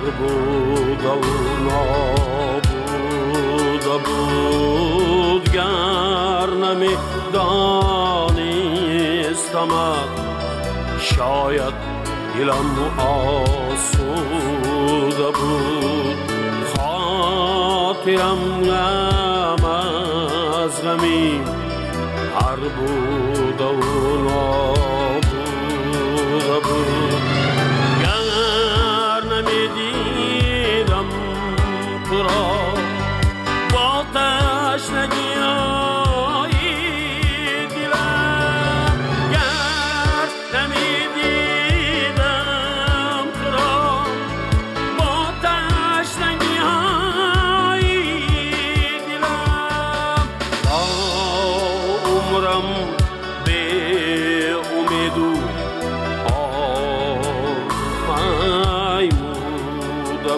بود 0.00 1.04
و 1.04 1.06
نابود 1.64 2.64
بود 4.04 5.44
گر 5.52 6.50
نمی 6.50 6.94
دانستمت 7.32 8.50
شاید 11.00 11.74
دلم 12.34 12.76
آسوده 12.98 14.10
بود. 15.38 16.16
خاطرم 16.76 18.42
غم 18.64 19.64
از 20.64 20.82
غمی 20.82 21.40
هر 22.40 22.56
بود 22.56 23.60
و 23.60 23.62
نابود 24.22 24.69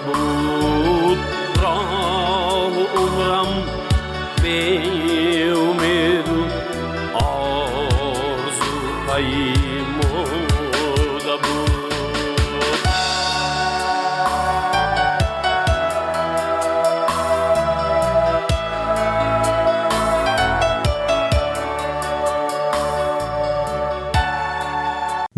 بود 0.07 1.19
راه 1.63 2.73
عمرم 2.97 3.65
به 4.43 4.92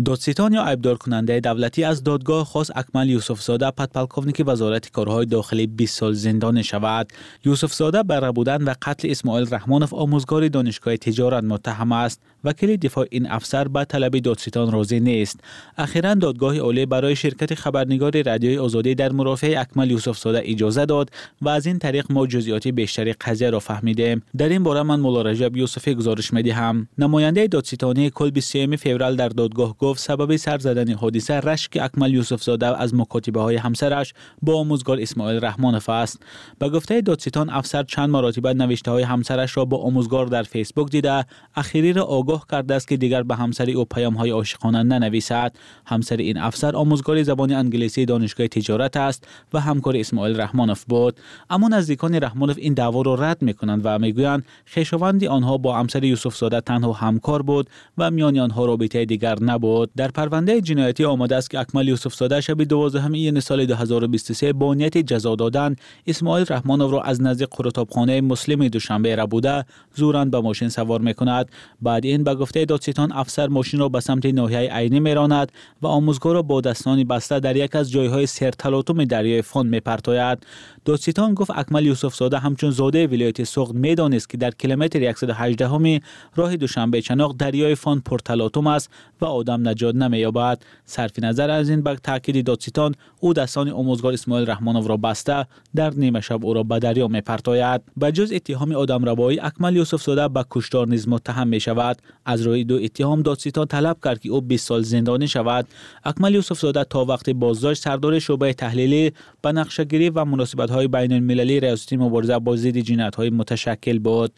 دادستان 0.05 0.53
یا 0.53 0.67
عیبدار 0.67 0.97
کننده 0.97 1.39
دولتی 1.39 1.83
از 1.83 2.03
دادگاه 2.03 2.45
خاص 2.45 2.71
اکمل 2.75 3.09
یوسف 3.09 3.41
زاده 3.41 3.71
подполковник 3.71 4.43
وزارت 4.45 4.91
کارهای 4.91 5.25
داخلی 5.25 5.67
20 5.67 5.99
سال 5.99 6.13
زندان 6.13 6.61
شود. 6.61 7.13
یوسف 7.45 7.73
زاده 7.73 8.03
به 8.03 8.31
ربودن 8.31 8.63
و 8.63 8.73
قتل 8.81 9.11
اسماعیل 9.11 9.47
رحمانوف 9.53 9.93
آموزگار 9.93 10.47
دانشگاه 10.47 10.97
تجارت 10.97 11.43
متهم 11.43 11.91
است. 11.91 12.21
وکیل 12.45 12.77
دفاع 12.77 13.05
این 13.09 13.31
افسر 13.31 13.67
به 13.67 13.85
طلب 13.85 14.19
دادستان 14.19 14.71
راضی 14.71 14.99
نیست. 14.99 15.39
اخیرا 15.77 16.13
دادگاه 16.13 16.57
عالی 16.57 16.85
برای 16.85 17.15
شرکت 17.15 17.53
خبرنگار 17.53 18.21
رادیوی 18.21 18.57
آزادی 18.57 18.95
در 18.95 19.11
مرافعه 19.11 19.59
اکمل 19.59 19.91
یوسف 19.91 20.17
زاده 20.17 20.41
اجازه 20.43 20.85
داد 20.85 21.09
و 21.41 21.49
از 21.49 21.65
این 21.65 21.79
طریق 21.79 22.05
ما 22.09 22.27
جزئیات 22.27 22.67
بیشتری 22.67 23.13
قضیه 23.13 23.49
را 23.49 23.59
فهمیدیم. 23.59 24.21
در 24.37 24.49
این 24.49 24.63
باره 24.63 24.83
من 24.83 24.99
مولا 24.99 25.21
رجب 25.21 25.57
یوسفی 25.57 25.95
گزارش 25.95 26.33
می‌دهم. 26.33 26.87
نماینده 26.97 27.47
دادستانی 27.47 28.09
کل 28.09 28.29
23 28.29 28.77
فوریه 28.77 29.15
در 29.15 29.29
دادگاه 29.29 29.77
گفت 29.77 29.99
سبب 29.99 30.35
سر 30.35 30.57
زدن 30.57 30.93
حادثه 30.93 31.39
رشک 31.39 31.77
اکمل 31.81 32.13
یوسف 32.13 32.43
زاده 32.43 32.81
از 32.81 32.95
مکاتبه 32.95 33.41
های 33.41 33.55
همسرش 33.55 34.13
با 34.41 34.59
آموزگار 34.59 34.99
اسماعیل 35.01 35.45
رحمانف 35.45 35.89
است. 35.89 36.23
به 36.59 36.69
گفته 36.69 37.01
دادستان 37.01 37.49
افسر 37.49 37.83
چند 37.83 38.09
مراتبه 38.09 38.53
نوشته 38.53 38.91
های 38.91 39.03
همسرش 39.03 39.57
را 39.57 39.65
با 39.65 39.77
آموزگار 39.77 40.25
در 40.25 40.43
فیسبوک 40.43 40.91
دیده. 40.91 41.25
اخیری 41.55 41.93
را 41.93 42.03
آگاه 42.03 42.34
کرده 42.51 42.73
است 42.73 42.87
که 42.87 42.97
دیگر 42.97 43.23
به 43.23 43.35
همسر 43.35 43.69
او 43.69 43.85
پیام 43.85 44.13
های 44.13 44.29
عاشقانه 44.29 44.83
ننویسد. 44.83 45.55
همسر 45.85 46.17
این 46.17 46.37
افسر 46.37 46.75
آموزگار 46.75 47.23
زبان 47.23 47.51
انگلیسی 47.51 48.05
دانشگاه 48.05 48.47
تجارت 48.47 48.97
است 48.97 49.27
و 49.53 49.59
همکار 49.59 49.97
اسماعیل 49.97 50.41
رحمانف 50.41 50.83
بود. 50.83 51.17
اما 51.49 51.67
نزدیکان 51.67 52.15
رحمانف 52.15 52.55
این 52.57 52.73
دعوا 52.73 53.01
را 53.01 53.15
رد 53.15 53.41
می‌کنند 53.41 53.81
و 53.83 53.99
می‌گویند 53.99 54.45
خویشاوند 54.73 55.23
آنها 55.23 55.57
با 55.57 55.77
همسر 55.77 56.03
یوسف 56.03 56.35
زاده 56.35 56.61
تنها 56.61 56.93
همکار 56.93 57.41
بود 57.41 57.69
و 57.97 58.11
میان 58.11 58.39
آنها 58.39 58.65
رابطه 58.65 59.05
دیگر 59.05 59.43
نبود. 59.43 59.89
در 59.97 60.07
پرونده 60.07 60.61
جنایتی 60.61 61.05
آمده 61.05 61.35
است 61.35 61.49
که 61.49 61.59
اکمل 61.59 61.87
یوسف 61.87 62.15
زاده 62.15 62.41
شب 62.41 62.63
12 62.63 63.11
ایین 63.11 63.39
سال 63.39 63.65
2023 63.65 64.53
با 64.53 64.73
نیت 64.73 64.97
جزا 64.97 65.35
دادن 65.35 65.75
اسماعیل 66.07 66.45
رحمانوف 66.45 66.91
را 66.91 67.01
از 67.01 67.21
نزدیک 67.21 67.49
قرطابخانه 67.51 68.21
مسلم 68.21 68.67
دوشنبه 68.67 69.15
را 69.15 69.25
بوده 69.25 69.65
زوران 69.95 70.29
به 70.29 70.41
ماشین 70.41 70.69
سوار 70.69 71.01
می‌کند. 71.01 71.51
بعد 71.81 72.05
این 72.05 72.23
به 72.25 72.35
گفته 72.35 72.65
دادستان 72.65 73.11
افسر 73.11 73.47
ماشین 73.47 73.79
را 73.79 73.89
به 73.89 73.99
سمت 73.99 74.25
ناحیه 74.25 74.73
عینی 74.73 74.99
میراند 74.99 75.51
و 75.81 75.87
آموزگار 75.87 76.33
را 76.33 76.41
با 76.41 76.61
دستانی 76.61 77.03
بسته 77.03 77.39
در 77.39 77.55
یک 77.55 77.75
از 77.75 77.91
جایهای 77.91 78.25
پرتلاطم 78.25 79.03
دریای 79.03 79.41
فون 79.41 79.67
میپرتاید. 79.67 80.45
دادستان 80.85 81.33
گفت 81.33 81.51
اکمل 81.55 81.85
یوسف 81.85 82.15
زاده 82.15 82.39
همچون 82.39 82.71
زاده 82.71 83.07
ولایت 83.07 83.43
سغد 83.43 83.73
می‌دانست 83.73 84.29
که 84.29 84.37
در 84.37 84.51
کیلومتر 84.51 85.13
118 85.13 85.67
همی 85.67 86.01
راه 86.35 86.55
دوشنبه 86.55 87.01
چناق 87.01 87.35
دریای 87.37 87.75
فون 87.75 87.99
پرتلاطم 87.99 88.67
است 88.67 88.89
و 89.21 89.25
آدم 89.25 89.67
نجات 89.67 89.95
نمییابد. 89.95 90.61
صرف 90.85 91.19
نظر 91.19 91.49
از 91.49 91.69
این 91.69 91.81
به 91.81 91.95
تاکید 91.95 92.45
دادستان 92.45 92.95
او 93.19 93.33
دستان 93.33 93.69
آموزگار 93.69 94.13
اسماعیل 94.13 94.49
رحمانوف 94.49 94.87
را 94.87 94.97
بسته 94.97 95.45
در 95.75 95.89
نیمه 95.89 96.21
شب 96.21 96.45
او 96.45 96.53
را 96.53 96.63
به 96.63 96.79
دریا 96.79 97.07
میپرتاید. 97.07 97.81
به 97.97 98.11
جز 98.11 98.31
اتهام 98.31 98.71
آدم 98.71 99.05
ربایی 99.05 99.39
اکمل 99.39 99.75
یوسف 99.75 100.03
زاده 100.03 100.27
به 100.27 100.45
کشتار 100.51 100.87
نیز 100.87 101.07
متهم 101.07 101.47
می 101.47 101.59
شود 101.59 101.97
از 102.25 102.41
روی 102.41 102.63
دو 102.63 102.75
اتهام 102.75 103.21
دادستان 103.21 103.67
طلب 103.67 103.97
کرد 104.03 104.19
که 104.19 104.29
او 104.29 104.41
20 104.41 104.67
سال 104.67 104.81
زندانی 104.81 105.27
شود. 105.27 105.67
اکمل 106.03 106.35
یوسف 106.35 106.59
زاده 106.59 106.83
تا 106.83 107.05
وقت 107.05 107.29
بازداشت 107.29 107.81
سردار 107.81 108.19
شعبه 108.19 108.53
تحلیلی 108.53 109.11
به 109.41 109.51
نقشه‌گیری 109.51 110.09
و 110.09 110.25
مناسبت 110.25 110.74
های 110.75 110.87
بین 110.87 111.11
المللی 111.11 111.59
ریاستی 111.59 111.97
مبارزه 111.97 112.39
با 112.39 112.55
ضد 112.55 112.77
جنایت 112.77 113.15
های 113.15 113.29
متشکل 113.29 113.99
بود. 113.99 114.31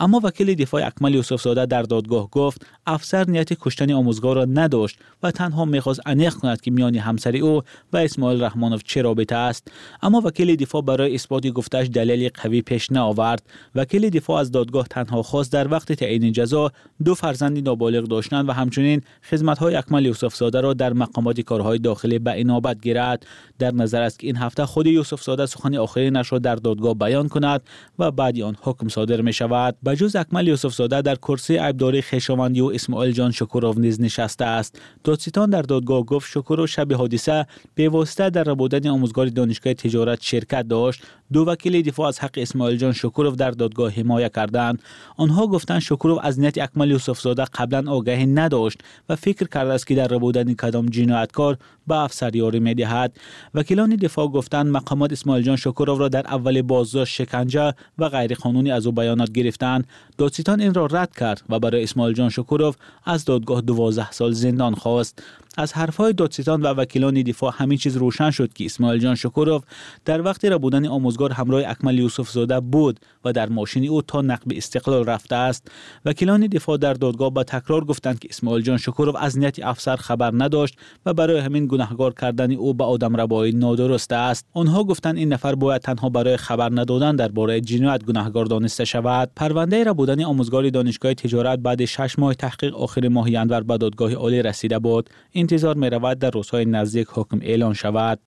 اما 0.00 0.20
وکیل 0.24 0.54
دفاع 0.54 0.86
اکمل 0.86 1.14
یوسف 1.14 1.42
زاده 1.42 1.66
در 1.66 1.82
دادگاه 1.82 2.30
گفت 2.30 2.66
افسر 2.86 3.30
نیت 3.30 3.52
کشتن 3.52 3.92
آموزگار 3.92 4.36
را 4.36 4.44
نداشت 4.44 4.98
و 5.22 5.30
تنها 5.30 5.64
می‌خواست 5.64 6.00
انیق 6.06 6.34
کند 6.34 6.60
که 6.60 6.70
میان 6.70 6.94
همسری 6.94 7.40
او 7.40 7.62
و 7.92 7.96
اسماعیل 7.96 8.42
رحمانوف 8.42 8.82
چه 8.84 9.02
رابطه 9.02 9.36
است. 9.36 9.70
اما 10.02 10.20
وکیل 10.20 10.56
دفاع 10.56 10.82
برای 10.82 11.14
اثبات 11.14 11.46
گفتش 11.46 11.86
دلیل 11.86 12.30
قوی 12.34 12.62
پیش 12.62 12.92
نآورد. 12.92 13.42
وکیل 13.74 14.10
دفاع 14.10 14.40
از 14.40 14.50
دادگاه 14.50 14.86
تنها 14.86 15.22
خواست 15.22 15.52
در 15.52 15.72
وقت 15.72 15.92
تعیین 15.92 16.32
جزا 16.32 16.72
دو 17.04 17.14
فرزند 17.14 17.68
نابالغ 17.68 18.04
داشتند 18.04 18.48
و 18.48 18.52
همچنین 18.52 19.02
خدمت 19.30 19.58
های 19.58 19.74
اکمل 19.74 20.06
یوسف 20.06 20.34
زاده 20.34 20.60
را 20.60 20.74
در 20.74 20.92
مقامات 20.92 21.40
کارهای 21.40 21.78
داخلی 21.78 22.18
به 22.18 22.40
انابت 22.40 22.80
گیرد 22.80 23.26
در 23.58 23.70
نظر 23.70 24.02
است 24.02 24.18
که 24.18 24.26
این 24.26 24.36
هفته 24.36 24.66
خود 24.66 24.86
یوسف 24.86 25.22
زاده 25.22 25.46
سخن 25.46 25.76
آخرینش 25.76 26.32
را 26.32 26.38
در 26.38 26.54
دادگاه 26.54 26.94
بیان 26.94 27.28
کند 27.28 27.62
و 27.98 28.10
بعد 28.10 28.40
آن 28.40 28.56
حکم 28.62 28.88
صادر 28.88 29.20
می 29.20 29.32
شود 29.32 29.76
بجز 29.86 30.16
اکمل 30.16 30.46
یوسف 30.46 30.74
زاده 30.74 31.02
در 31.02 31.14
کرسی 31.14 31.56
عیبداری 31.56 32.02
خیشاوندی 32.02 32.60
و 32.60 32.66
اسماعیل 32.66 33.12
جان 33.12 33.32
شکورov 33.32 33.78
نیز 33.78 34.00
نشسته 34.00 34.44
است. 34.44 34.80
دادستان 35.04 35.50
در 35.50 35.62
دادگاه 35.62 36.02
گفت 36.02 36.30
شکورو 36.30 36.66
شب 36.66 36.92
حادثه 36.92 37.46
به 37.74 37.88
واسطه 37.88 38.30
در 38.30 38.42
ربودن 38.42 38.88
آموزگار 38.88 39.26
دانشگاه 39.26 39.74
تجارت 39.74 40.22
شرکت 40.22 40.68
داشت. 40.68 41.02
دو 41.32 41.44
وکیل 41.44 41.82
دفاع 41.82 42.08
از 42.08 42.18
حق 42.18 42.30
اسماعیل 42.36 42.78
جان 42.78 42.92
شکورov 42.92 43.36
در 43.36 43.50
دادگاه 43.50 43.92
حمایت 43.92 44.34
کردند. 44.34 44.82
آنها 45.16 45.46
گفتند 45.46 45.80
شکورov 45.80 46.18
از 46.22 46.40
نیت 46.40 46.58
اکمل 46.58 46.90
یوسف 46.90 47.20
زاده 47.20 47.44
قبلا 47.44 47.92
آگاهی 47.92 48.26
نداشت 48.26 48.78
و 49.08 49.16
فکر 49.16 49.46
کرده 49.46 49.72
است 49.72 49.86
که 49.86 49.94
در 49.94 50.06
ربودن 50.06 50.54
کدام 50.54 50.86
جنایتکار 50.86 51.56
به 51.86 51.94
افسریاری 51.94 52.60
می‌دهد. 52.60 53.16
وکیلان 53.54 53.96
دفاع 53.96 54.26
گفتند 54.26 54.66
مقامات 54.66 55.12
اسماعیل 55.12 55.44
جان 55.44 55.56
شکورov 55.56 55.98
را 55.98 56.08
در 56.08 56.26
اول 56.26 56.62
بازداشت 56.62 57.14
شکنجه 57.14 57.74
و 57.98 58.08
غیرقانونی 58.08 58.70
از 58.70 58.86
او 58.86 58.92
بیانات 58.92 59.32
گرفتند. 59.32 59.75
دادستان 60.18 60.60
این 60.60 60.74
را 60.74 60.86
رد 60.86 61.16
کرد 61.16 61.42
و 61.48 61.58
برای 61.58 61.82
اسماعیل 61.82 62.14
جان 62.14 62.30
شکورov 62.30 62.76
از 63.04 63.24
دادگاه 63.24 63.60
12 63.60 64.10
سال 64.10 64.32
زندان 64.32 64.74
خواست. 64.74 65.22
از 65.56 65.72
حرفهای 65.72 66.12
دادستان 66.12 66.62
و 66.62 66.66
وکیلان 66.66 67.22
دفاع 67.22 67.52
همین 67.56 67.78
چیز 67.78 67.96
روشن 67.96 68.30
شد 68.30 68.52
که 68.52 68.64
اسماعیل 68.64 69.00
جان 69.00 69.14
شکورov 69.14 69.64
در 70.04 70.22
وقت 70.22 70.44
را 70.44 70.58
بودن 70.58 70.86
آموزگار 70.86 71.32
همراه 71.32 71.62
اکمل 71.66 71.98
یوسف 71.98 72.30
زاده 72.30 72.60
بود 72.60 73.00
و 73.24 73.32
در 73.32 73.48
ماشین 73.48 73.88
او 73.88 74.02
تا 74.02 74.20
نقب 74.22 74.52
استقلال 74.54 75.04
رفته 75.04 75.36
است. 75.36 75.68
وکیلان 76.04 76.46
دفاع 76.46 76.76
در 76.76 76.92
دادگاه 76.92 77.30
با 77.30 77.44
تکرار 77.44 77.84
گفتند 77.84 78.18
که 78.18 78.28
اسماعیل 78.30 78.64
جان 78.64 78.78
شکورov 78.78 79.16
از 79.18 79.38
نیت 79.38 79.58
افسر 79.64 79.96
خبر 79.96 80.30
نداشت 80.34 80.78
و 81.06 81.14
برای 81.14 81.38
همین 81.38 81.66
گناهگار 81.66 82.14
کردن 82.14 82.52
او 82.52 82.74
به 82.74 82.84
آدم 82.84 83.16
ربایی 83.16 83.52
نادرست 83.52 84.12
است. 84.12 84.46
آنها 84.54 84.84
گفتند 84.84 85.16
این 85.16 85.32
نفر 85.32 85.54
باید 85.54 85.82
تنها 85.82 86.08
برای 86.08 86.36
خبر 86.36 86.70
ندادن 86.72 87.16
درباره 87.16 87.60
جنایت 87.60 88.04
گناهگار 88.04 88.44
دانسته 88.46 88.84
شود. 88.84 89.30
پرونده 89.36 89.84
را 89.84 89.94
بودن 89.94 90.24
آموزگار 90.24 90.70
دانشگاه 90.70 91.14
تجارت 91.14 91.58
بعد 91.58 91.84
6 91.84 92.18
ماه 92.18 92.34
تحقیق 92.34 92.76
آخر 92.76 93.08
ماه 93.08 93.30
ینور 93.30 93.60
به 93.60 93.78
دادگاه 93.78 94.14
عالی 94.14 94.42
رسیده 94.42 94.78
بود. 94.78 95.10
انتظار 95.34 95.45
интизор 95.46 95.76
меравад 95.84 96.16
дар 96.22 96.32
рӯзҳои 96.38 96.66
наздик 96.76 97.08
ҳукм 97.16 97.38
эълон 97.52 97.74
шавад. 97.82 98.18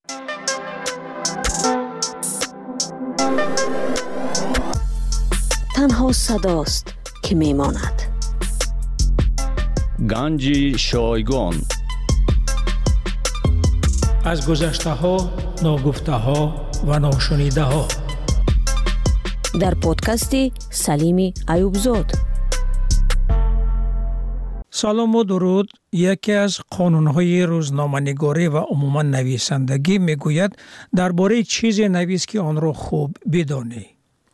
Танҳо 5.76 6.10
садост 6.26 6.86
ки 7.24 7.34
мемонад. 7.44 7.98
Ганҷи 10.12 10.60
шойгон. 10.88 11.56
Аз 14.32 14.40
гузаштаҳо 14.48 15.16
ногуфтаҳо 15.66 16.42
ва 16.88 16.98
ношунидаҳо. 17.06 17.84
Дар 19.62 19.74
подкасти 19.86 20.44
салими 20.84 21.28
аюбзод 21.54 22.08
سلام 24.72 25.16
و 25.16 25.24
درود. 25.24 25.72
یکی 25.92 26.32
از 26.32 26.60
قانونهای 26.70 27.44
روزنامه‌نگاری 27.44 28.48
و 28.48 28.58
عموما 28.58 29.02
نویسندگی 29.02 29.98
می‌گوید 29.98 30.56
درباره 30.96 31.44
چیزی 31.44 31.90
نویس 31.90 32.26
که 32.26 32.40
آن 32.40 32.62
را 32.62 32.74
خوب 32.74 33.18
بدانی. 33.32 33.86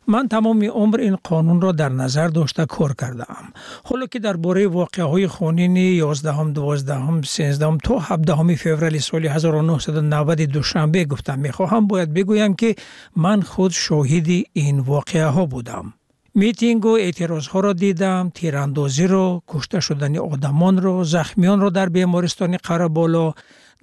من 0.08 0.28
تمام 0.28 0.64
عمر 0.64 1.00
این 1.00 1.16
قانون 1.24 1.60
را 1.60 1.72
در 1.72 1.88
نظر 1.88 2.28
داشته 2.28 2.66
کار 2.66 2.94
کردم 3.00 3.52
حالا 3.84 4.06
که 4.06 4.18
درباره 4.18 4.66
واقعه 4.66 5.04
های 5.04 5.26
خونین 5.26 5.76
11 5.76 6.52
12 6.52 7.22
13 7.22 7.76
تا 7.84 7.98
17 7.98 8.54
فوریه 8.54 9.00
سال 9.00 9.26
1990 9.26 10.40
دوشنبه 10.40 11.04
گفتم 11.04 11.38
می‌خواهم 11.38 11.86
باید 11.86 12.14
بگویم 12.14 12.54
که 12.54 12.74
من 13.16 13.42
خود 13.42 13.70
شاهد 13.70 14.26
این 14.52 14.80
واقعه 14.80 15.26
ها 15.26 15.46
بودم. 15.46 15.92
митингу 16.40 16.92
эътирозҳоро 17.06 17.72
дидам 17.74 18.24
тирандозиро 18.38 19.26
кушта 19.50 19.80
шудани 19.86 20.20
одамонро 20.32 20.94
захмиёнро 21.14 21.70
дар 21.70 21.88
бемористони 21.96 22.58
қараболо 22.68 23.26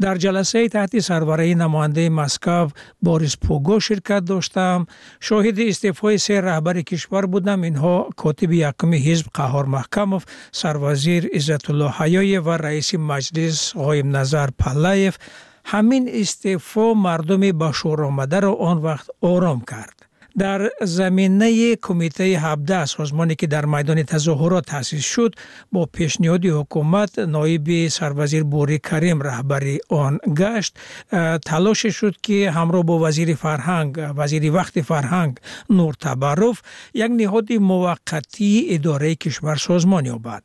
дар 0.04 0.16
ҷаласаи 0.24 0.68
таҳти 0.76 1.00
сарвараи 1.10 1.56
намояндаи 1.56 2.10
москав 2.10 2.66
борис 3.02 3.36
пуго 3.46 3.80
ширкат 3.88 4.24
доштам. 4.26 4.88
Шоҳиди 5.28 5.64
истеъфои 5.72 6.18
се 6.26 6.36
раҳбари 6.48 6.84
кишвар 6.90 7.26
будам. 7.34 7.60
Инҳо 7.70 7.96
котиби 8.22 8.58
якуми 8.72 8.98
ҳизб 9.08 9.28
қаҳор 9.38 9.66
маҳкамов 9.76 10.24
сарвазир 10.62 11.24
иззатулло 11.38 11.88
ҳаёев 11.98 12.44
ва 12.48 12.56
раиси 12.66 12.98
маҷлис 13.12 13.58
ғоимназар 13.86 14.50
паллаев 14.62 15.16
ҳамин 15.72 16.04
истеъфо 16.22 16.86
мардуми 17.06 17.52
ба 17.62 17.70
шӯромадаро 17.80 18.52
он 18.70 18.78
вақт 18.88 19.08
ором 19.32 19.62
кард. 19.72 19.98
در 20.38 20.70
زمینه 20.82 21.76
کمیته 21.76 22.24
17 22.24 22.86
سازمانی 22.86 23.36
که 23.36 23.48
در 23.48 23.66
میدان 23.66 24.04
تظاهرات 24.04 24.66
تأسیس 24.66 25.06
شد 25.06 25.36
با 25.72 25.86
پیشنهاد 25.86 26.46
حکومت 26.46 27.20
نایب 27.20 27.88
سروزیر 27.88 28.44
بوری 28.44 28.80
کریم 28.80 29.22
رهبری 29.22 29.80
آن 29.90 30.20
گشت. 30.38 30.78
تلاش 31.46 31.86
شد 31.86 32.16
که 32.24 32.52
همراه 32.52 32.84
با 32.84 33.00
وزیر 33.00 33.36
فرهنگ 33.36 34.14
وزیر 34.16 34.54
وقت 34.54 34.82
فرهنگ 34.82 35.38
نور 35.70 35.94
تبروف 35.94 36.62
یک 36.94 37.12
نهاد 37.12 37.54
موقتی 37.54 38.68
اداره 38.70 39.16
کشور 39.16 39.56
سازمان 39.56 40.06
یابد. 40.06 40.44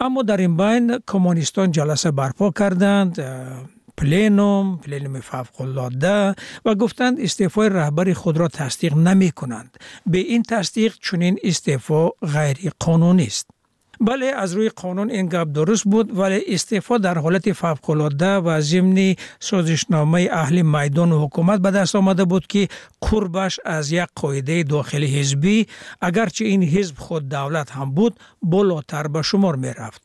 اما 0.00 0.22
در 0.22 0.36
این 0.36 0.56
بین 0.56 0.98
کمونیستان 1.06 1.72
جلسه 1.72 2.10
برپا 2.10 2.50
کردند. 2.50 3.20
پلینوم 4.00 4.76
پلینوم 4.76 5.20
فوق 5.20 5.60
و 6.64 6.74
گفتند 6.74 7.20
استعفای 7.20 7.68
رهبر 7.68 8.12
خود 8.12 8.36
را 8.36 8.48
تصدیق 8.48 8.94
نمی 8.94 9.30
کنند 9.30 9.76
به 10.06 10.18
این 10.18 10.42
تصدیق 10.42 10.94
چنین 11.02 11.38
استعفا 11.42 12.08
غیر 12.08 12.72
قانونی 12.78 13.26
است. 13.26 13.46
بله 14.00 14.26
از 14.26 14.52
روی 14.52 14.68
قانون 14.68 15.10
این 15.10 15.26
گپ 15.26 15.52
درست 15.52 15.84
بود 15.84 16.18
ولی 16.18 16.44
استعفا 16.48 16.98
در 16.98 17.18
حالت 17.18 17.52
فوق 17.52 17.90
و 18.20 18.60
ضمن 18.60 19.14
سازشنامه 19.40 20.28
اهل 20.32 20.62
میدان 20.62 21.12
و 21.12 21.26
حکومت 21.26 21.60
به 21.60 21.70
دست 21.70 21.96
آمده 21.96 22.24
بود 22.24 22.46
که 22.46 22.68
قربش 23.00 23.60
از 23.64 23.92
یک 23.92 24.08
قاعده 24.14 24.62
داخلی 24.62 25.20
حزبی 25.20 25.66
اگرچه 26.00 26.44
این 26.44 26.62
حزب 26.62 26.98
خود 26.98 27.28
دولت 27.28 27.70
هم 27.70 27.90
بود 27.94 28.20
بالاتر 28.42 29.06
به 29.06 29.22
شمار 29.22 29.56
می 29.56 29.68
رفت 29.68 30.02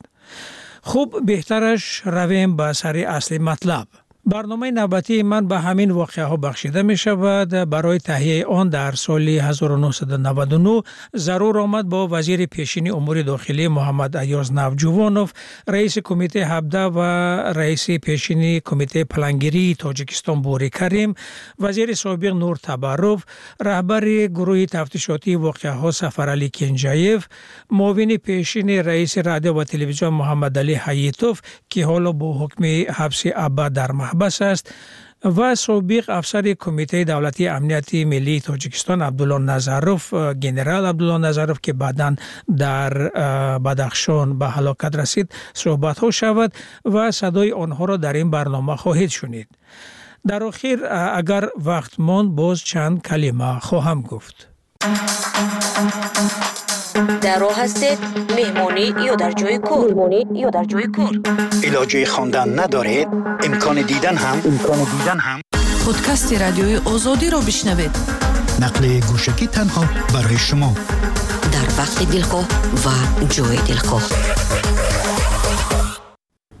خوب 0.86 1.26
بهترش 1.26 2.02
رویم 2.04 2.56
به 2.56 2.72
سر 2.72 2.96
اصل 2.96 3.38
مطلب. 3.38 3.86
барномаи 4.26 4.70
навбатии 4.72 5.22
ман 5.22 5.46
ба 5.46 5.58
ҳамин 5.66 5.90
воқеаҳо 6.02 6.36
бахшида 6.36 6.82
мешавад. 6.82 7.50
Барои 7.72 7.98
таҳияи 7.98 8.44
он 8.44 8.70
дар 8.70 8.96
соли 8.96 9.38
1999 9.38 10.84
зарур 11.12 11.56
омад 11.56 11.86
бо 11.86 12.06
вазири 12.06 12.46
пешини 12.46 12.90
умури 12.90 13.22
дохилӣ 13.22 13.66
муҳаммад 13.68 14.12
аёз 14.22 14.50
навҷувонов 14.50 15.28
раиси 15.66 16.00
кумитаи 16.02 16.42
17 16.42 16.90
ва 16.96 17.10
раиси 17.54 17.98
пешини 17.98 18.60
кумитаи 18.60 19.04
палангирии 19.04 19.74
тоҷикистон 19.74 20.42
бури 20.42 20.70
карим 20.70 21.14
вазири 21.58 21.94
собиқ 21.94 22.34
нур 22.42 22.56
табарров 22.58 23.20
раҳбари 23.60 24.28
гурӯҳи 24.38 24.66
тафтишотии 24.76 25.36
воқеаҳо 25.46 25.90
сафаралӣ 26.00 26.48
кенҷаев 26.58 27.20
муовини 27.70 28.18
пешини 28.18 28.76
раиси 28.82 29.20
радио 29.30 29.54
ва 29.54 29.64
телевизион 29.72 30.12
муҳаммадалӣ 30.20 30.74
ҳаитов 30.84 31.36
ки 31.70 31.80
ҳоло 31.88 32.10
бо 32.20 32.28
ҳукми 32.40 32.72
ҳабси 32.98 33.28
абад 33.46 33.72
дар 33.78 33.92
маҳб 33.92 34.15
аҳбаш 34.16 34.36
аст 34.52 34.66
ва 35.36 35.50
собиқ 35.66 36.04
афсари 36.08 36.54
кумитаи 36.54 37.04
давлатии 37.04 37.46
амнияти 37.56 38.04
миллии 38.04 38.40
тоҷикистон 38.40 39.00
абдулло 39.02 39.38
назаров 39.38 40.02
э, 40.12 40.34
генерал 40.34 40.86
абдулло 40.86 41.18
назаров 41.18 41.58
ки 41.60 41.72
баъдан 41.72 42.18
дар 42.48 42.92
э, 42.94 43.58
бадахшон 43.58 44.28
ба 44.40 44.46
ҳалокат 44.56 44.94
расид 45.00 45.26
суҳбатҳо 45.60 46.08
шавад 46.20 46.50
ва 46.84 47.04
садои 47.20 47.52
онҳоро 47.64 47.96
дар 48.04 48.14
ин 48.22 48.28
барнома 48.30 48.76
хоҳед 48.82 49.10
шунид. 49.18 49.48
Дар 50.24 50.42
охир 50.50 50.78
э, 50.82 50.88
агар 51.20 51.44
вақт 51.68 51.92
монд 52.08 52.30
боз 52.40 52.58
чанд 52.70 52.96
калима 53.08 53.50
хоҳам 53.68 54.00
гуфт. 54.10 54.38
در 56.96 57.38
راه 57.38 57.62
هستید 57.62 57.98
مهمانی 58.36 58.94
یا 59.06 59.14
در 59.14 59.32
جای 59.32 59.58
کور 59.58 59.94
مهمانی 59.94 60.26
یا 60.34 60.50
در 60.50 60.64
جای 60.64 60.86
کور 60.86 61.20
علاجه 61.64 62.04
خواندن 62.04 62.58
ندارید 62.58 63.08
امکان 63.44 63.82
دیدن 63.82 64.16
هم. 64.16 64.42
امکان 64.44 64.78
دیدن 64.78 65.18
هم. 65.18 65.40
پادکست 65.86 66.42
رادیوی 66.42 66.76
آزادی 66.76 67.30
را 67.30 67.38
بشنوید. 67.38 67.90
نقل 68.60 69.00
گوشکی 69.00 69.46
تنها 69.46 69.84
برای 70.14 70.36
شما. 70.36 70.74
در 71.52 71.82
وقت 71.82 72.12
دلخواه 72.12 72.48
و 72.86 73.24
جای 73.24 73.56
دلخواه. 73.56 74.02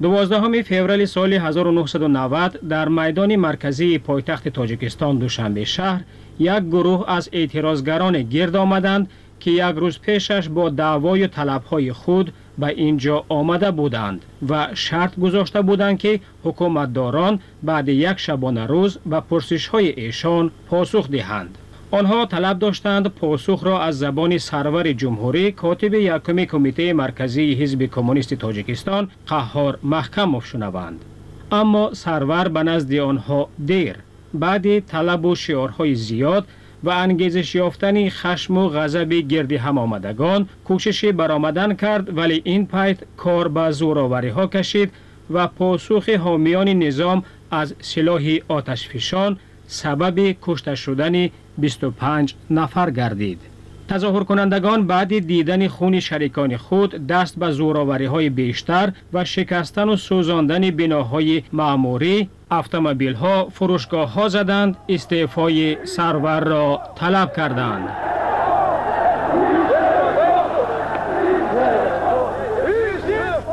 دوازدهم 0.02 0.62
فوریه 0.62 1.06
سال 1.06 1.32
1990 1.32 2.68
در 2.68 2.88
میدان 2.88 3.36
مرکزی 3.36 3.98
پایتخت 3.98 4.48
تاجیکستان 4.48 5.18
دوشنبه 5.18 5.64
شهر 5.64 6.00
یک 6.38 6.62
گروه 6.62 7.10
از 7.10 7.28
اعتراضگران 7.32 8.22
گرد 8.22 8.56
آمدند 8.56 9.10
که 9.40 9.50
یک 9.50 9.76
روز 9.76 9.98
پیشش 9.98 10.48
با 10.48 10.68
دعوای 10.68 11.22
و 11.22 11.26
طلبهای 11.26 11.92
خود 11.92 12.32
به 12.58 12.66
اینجا 12.66 13.24
آمده 13.28 13.70
بودند 13.70 14.24
و 14.48 14.68
شرط 14.74 15.18
گذاشته 15.20 15.62
بودند 15.62 15.98
که 15.98 16.20
حکومتداران 16.44 17.40
بعد 17.62 17.88
یک 17.88 18.18
شبانه 18.18 18.66
روز 18.66 18.98
به 19.06 19.20
پرسش 19.20 19.66
های 19.66 20.00
ایشان 20.00 20.50
پاسخ 20.68 21.10
دهند. 21.10 21.58
آنها 21.90 22.26
طلب 22.26 22.58
داشتند 22.58 23.06
پاسخ 23.06 23.64
را 23.64 23.82
از 23.82 23.98
زبان 23.98 24.38
سرور 24.38 24.92
جمهوری 24.92 25.52
کاتب 25.52 25.94
یکم 25.94 26.44
کمیته 26.44 26.92
مرکزی 26.92 27.54
حزب 27.54 27.82
کمونیست 27.82 28.34
تاجیکستان 28.34 29.10
قهار 29.26 29.78
محکم 29.82 30.40
شنوند. 30.40 31.04
اما 31.52 31.94
سرور 31.94 32.48
به 32.48 32.62
نزد 32.62 32.94
آنها 32.94 33.48
دیر 33.66 33.96
بعد 34.34 34.80
طلب 34.80 35.24
و 35.24 35.34
شعارهای 35.34 35.94
زیاد 35.94 36.46
و 36.86 36.90
انگیزش 36.90 37.54
یافتن 37.54 38.08
خشم 38.08 38.58
و 38.58 38.68
غضب 38.68 39.12
گرد 39.12 39.52
هم 39.52 39.78
آمدگان 39.78 40.48
کوشش 40.64 41.04
برآمدن 41.04 41.74
کرد 41.74 42.16
ولی 42.16 42.40
این 42.44 42.66
پیت 42.66 42.98
کار 43.16 43.48
به 43.48 43.70
زوراوری 43.70 44.28
ها 44.28 44.46
کشید 44.46 44.92
و 45.30 45.46
پاسخ 45.46 46.08
حامیان 46.08 46.68
نظام 46.68 47.24
از 47.50 47.74
سلاح 47.80 48.22
آتشفشان 48.48 49.38
سبب 49.66 50.36
کشته 50.42 50.74
شدن 50.74 51.28
25 51.58 52.34
نفر 52.50 52.90
گردید. 52.90 53.55
تظاهر 53.88 54.24
کنندگان 54.24 54.86
بعد 54.86 55.18
دیدن 55.18 55.68
خون 55.68 56.00
شریکان 56.00 56.56
خود 56.56 57.06
دست 57.06 57.38
به 57.38 57.50
زوراوری 57.50 58.04
های 58.04 58.30
بیشتر 58.30 58.92
و 59.12 59.24
شکستن 59.24 59.88
و 59.88 59.96
سوزاندن 59.96 60.70
بناهای 60.70 61.42
معموری 61.52 62.28
اتومبیل 62.50 63.14
ها 63.14 63.48
فروشگاه 63.48 64.12
ها 64.12 64.28
زدند 64.28 64.76
استعفای 64.88 65.76
سرور 65.84 66.40
را 66.40 66.80
طلب 66.96 67.32
کردند. 67.36 67.88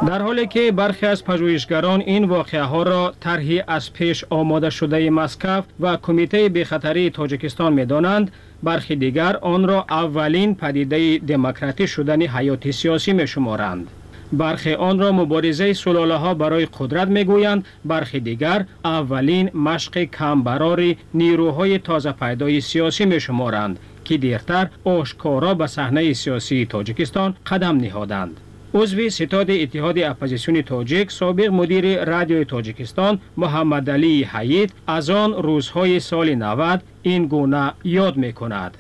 در 0.08 0.22
حالی 0.22 0.48
که 0.48 0.72
برخی 0.72 1.06
از 1.06 1.24
پژوهشگران 1.24 2.02
این 2.02 2.26
واقعه 2.26 2.62
ها 2.62 2.84
را 2.84 3.14
طرحی 3.20 3.64
از 3.68 3.94
پیش 3.94 4.26
آماده 4.30 4.70
شده 4.70 5.10
مسکو 5.10 5.62
و 5.80 5.98
کمیته 5.98 6.50
بخطری 6.50 7.10
تاجیکستان 7.10 7.74
می 7.74 7.86
دانند 7.86 8.32
برخی 8.64 8.96
دیگر 8.96 9.38
آن 9.38 9.68
را 9.68 9.86
اولین 9.90 10.56
پدیده 10.56 11.18
دموکراتی 11.18 11.88
شدن 11.88 12.22
حیات 12.22 12.72
سیاسی 12.72 13.14
می 13.14 13.28
شمارند. 13.28 13.88
برخی 14.34 14.74
آن 14.74 15.00
را 15.00 15.12
مبارزه 15.12 15.74
سلاله 15.74 16.16
ها 16.16 16.34
برای 16.34 16.68
قدرت 16.80 17.08
می‌گویند 17.08 17.66
برخی 17.86 18.20
دیگر 18.20 18.66
اولین 18.86 19.58
مشق 19.58 20.04
کمبرار 20.04 20.96
نیروهای 21.14 21.78
تازه 21.78 22.12
پیدای 22.12 22.62
سیاسی 22.62 23.06
می 23.06 23.20
شمارند 23.20 23.80
که 24.06 24.18
دیرتر 24.18 24.70
آشکارا 24.84 25.54
به 25.54 25.68
صحنه 25.68 26.14
سیاسی 26.14 26.66
تاجیکستان 26.66 27.36
قدم 27.48 27.78
نهادند. 27.78 28.40
عضو 28.76 29.10
ستاد 29.10 29.52
اتحاد 29.52 30.00
اپوزیسیون 30.00 30.62
تاجیک 30.62 31.12
سابق 31.12 31.50
مدیر 31.50 32.06
رادیو 32.06 32.44
تاجیکستان 32.44 33.20
محمد 33.38 33.90
علی 33.90 34.24
حیید 34.24 34.74
از 34.88 35.10
آن 35.10 35.34
روزهای 35.44 36.00
سال 36.00 36.36
90 36.36 36.82
این 37.04 37.28
گونه 37.28 37.74
یاد 37.84 38.18
می 38.18 38.34
کند 38.34 38.78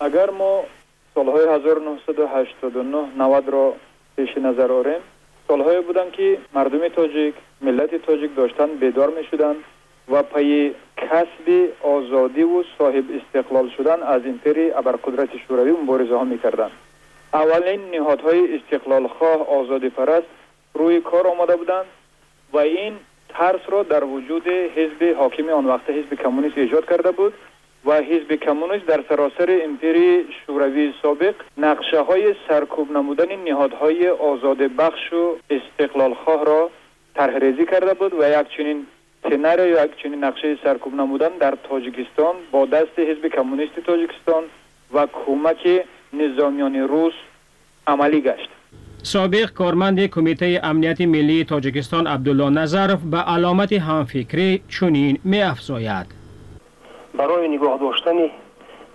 اگر 0.00 0.30
ما 0.30 0.60
سالهای 1.14 1.48
1989 1.48 2.98
90 3.18 3.48
را 3.48 3.74
پیش 4.16 4.38
نظر 4.38 4.72
آریم 4.72 5.00
سالهایی 5.48 5.80
بودند 5.80 6.12
که 6.12 6.38
مردم 6.54 6.88
تاجیک 6.88 7.34
ملت 7.60 7.94
تاجیک 8.06 8.36
داشتن 8.36 8.66
بیدار 8.66 9.08
می 9.08 9.24
شدند 9.30 9.56
و 10.10 10.22
پی 10.22 10.74
کسب 10.96 11.68
آزادی 11.82 12.42
و 12.42 12.64
صاحب 12.78 13.04
استقلال 13.18 13.70
شدن 13.76 14.02
از 14.02 14.22
امپری 14.26 14.70
ابرقدرت 14.70 15.28
شوروی 15.48 15.72
مبارزه 15.72 16.16
ها 16.16 16.24
می 16.24 16.38
کردند 16.38 16.70
اولین 17.34 17.80
نهادهای 17.94 18.54
استقلال 18.54 19.08
خواه 19.08 19.48
آزادی 19.48 19.88
پرست 19.88 20.26
روی 20.74 21.00
کار 21.00 21.26
آمده 21.26 21.56
بودند 21.56 21.84
و 22.52 22.58
این 22.58 22.92
ترس 23.28 23.60
را 23.68 23.82
در 23.82 24.04
وجود 24.04 24.48
حزب 24.48 25.16
حاکم 25.18 25.48
آن 25.48 25.66
وقت 25.66 25.90
حزب 25.90 26.14
کمونیست 26.14 26.58
ایجاد 26.58 26.88
کرده 26.88 27.10
بود 27.10 27.32
و 27.86 27.92
حزب 27.92 28.32
کمونیست 28.32 28.86
در 28.86 29.04
سراسر 29.08 29.60
امپری 29.64 30.26
شوروی 30.46 30.94
سابق 31.02 31.34
نقشه 31.58 32.00
های 32.00 32.34
سرکوب 32.48 32.92
نمودن 32.92 33.36
نهادهای 33.48 34.08
آزاد 34.08 34.58
بخش 34.58 35.12
و 35.12 35.36
استقلال 35.50 36.14
خواه 36.14 36.44
را 36.44 36.70
طرح 37.14 37.64
کرده 37.64 37.94
بود 37.94 38.14
و 38.14 38.40
یک 38.40 38.48
چنین 38.56 38.86
تنر 39.22 39.58
یا 39.58 39.84
یک 39.84 39.96
چنین 40.02 40.24
نقشه 40.24 40.58
سرکوب 40.64 40.94
نمودن 40.94 41.28
در 41.28 41.54
تاجیکستان 41.68 42.34
با 42.50 42.66
دست 42.66 42.98
حزب 42.98 43.26
کمونیست 43.26 43.80
تاجیکستان 43.80 44.44
و 44.92 45.06
کمک 45.06 45.84
نظامیان 46.18 46.74
روس 46.76 47.12
عملی 47.86 48.20
گشت. 48.20 48.48
سابق 49.02 49.50
کارمند 49.50 50.06
کمیته 50.06 50.60
امنیت 50.62 51.00
ملی 51.00 51.44
تاجیکستان 51.44 52.06
عبدالله 52.06 52.50
نظرف 52.50 53.02
به 53.02 53.16
علامت 53.16 53.72
همفکری 53.72 54.62
چنین 54.68 55.18
می 55.24 55.42
افزاید. 55.42 56.06
برای 57.14 57.48
نگاه 57.48 57.78
داشتن 57.78 58.30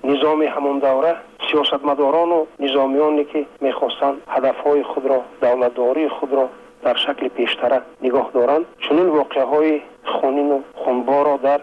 نظام 0.04 0.42
همون 0.42 0.80
دوره 0.80 1.16
سیاستمداران 1.52 2.30
و 2.30 2.46
نظامیانی 2.60 3.24
که 3.26 3.46
می‌خواستند 3.62 4.18
هدفهای 4.28 4.84
خود 4.84 5.06
را 5.06 5.24
دولتداری 5.42 6.10
خود 6.10 6.34
را 6.34 6.50
در 6.84 6.96
شکل 6.96 7.28
پیشتره 7.28 7.82
نگاه 8.02 8.32
دارند 8.34 8.66
چنین 8.90 9.08
واقعه 9.08 9.44
های 9.44 9.82
خونین 10.06 10.52
و 10.52 10.60
خونبار 10.76 11.26
را 11.26 11.38
در 11.38 11.62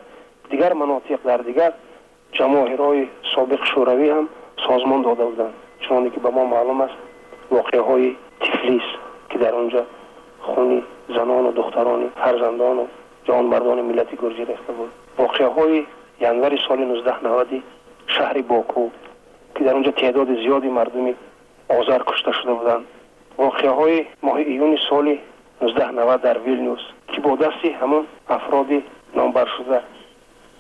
دیگر 0.51 0.73
مناطق 0.73 1.19
در 1.25 1.37
دیگر 1.37 1.73
جماهرهای 2.33 3.07
سابق 3.35 3.65
شوروی 3.75 4.11
هم 4.11 4.29
созмон 4.65 5.03
дода 5.03 5.25
буданд 5.25 5.55
чуноне 5.81 6.11
ки 6.11 6.21
ба 6.21 6.31
мо 6.31 6.45
маълум 6.47 6.83
аст 6.83 6.95
воқеаҳои 7.51 8.17
тифлис 8.41 8.87
ки 9.29 9.39
дар 9.39 9.55
он 9.55 9.69
ҷа 9.71 9.85
хуни 10.41 10.83
занону 11.09 11.53
духтарони 11.53 12.09
фарзандону 12.17 12.87
ҷавонмардони 13.27 13.83
миллати 13.83 14.17
гурҷӣ 14.17 14.45
рехта 14.51 14.73
буд. 14.73 14.91
Воқеаҳои 15.19 15.87
январи 16.21 16.59
соли 16.67 16.85
нуздаҳнаҳади 16.93 17.59
шаҳри 18.15 18.43
боку 18.43 18.91
ки 19.55 19.63
дар 19.65 19.75
он 19.79 19.83
ҷа 19.87 19.93
теъдоди 20.01 20.35
зиёди 20.43 20.69
мардуми 20.79 21.15
озар 21.79 22.05
кушта 22.05 22.33
шуда 22.33 22.55
буданд. 22.61 22.85
Воқеаҳои 23.39 24.07
моҳи 24.27 24.43
июни 24.53 24.79
соли 24.89 25.15
нуздаҳнавад 25.61 26.21
дар 26.27 26.39
вилнюс 26.47 26.83
ки 27.11 27.21
бо 27.21 27.37
дасти 27.37 27.69
ҳамон 27.81 28.05
афроди 28.29 28.79
номбаршуда 29.19 29.79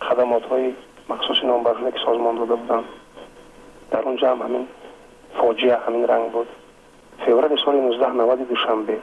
хадамотҳои 0.06 0.74
махсуси 1.08 1.44
номбаршуда 1.52 1.90
ки 1.92 2.00
созмон 2.06 2.36
дода 2.36 2.56
буданд. 2.56 2.86
در 3.90 3.98
اونجا 3.98 4.34
هم 4.34 4.42
همین 4.42 4.66
فاجعه 5.40 5.78
همین 5.86 6.06
رنگ 6.06 6.32
بود. 6.32 6.46
فوریه 7.26 7.56
سال 7.64 7.74
1990 7.74 8.48
دوشنبه. 8.48 8.98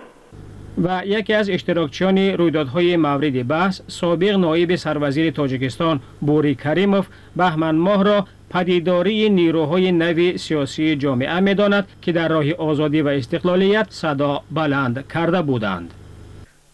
و 0.84 1.02
یکی 1.06 1.34
از 1.34 1.50
اشتراکچیان 1.50 2.18
رویدادهای 2.18 2.98
مورد 2.98 3.48
بحث 3.48 3.82
سابق 3.88 4.36
نایب 4.36 4.75
سروزیر 4.75 5.32
تاجیکستان 5.32 6.00
بوری 6.22 6.56
کریموف 6.56 7.08
بهمن 7.36 7.75
ماه 7.75 8.04
را 8.04 8.25
پدیداری 8.50 9.30
نیروهای 9.30 9.92
نوی 9.92 10.38
سیاسی 10.38 10.96
جامعه 10.96 11.40
می‌داند 11.40 11.88
که 12.02 12.12
در 12.12 12.28
راه 12.28 12.52
آزادی 12.58 13.02
و 13.02 13.08
استقلالیت 13.08 13.88
صدا 13.90 14.42
بلند 14.52 15.08
کرده 15.13 15.42
بودند. 15.42 15.94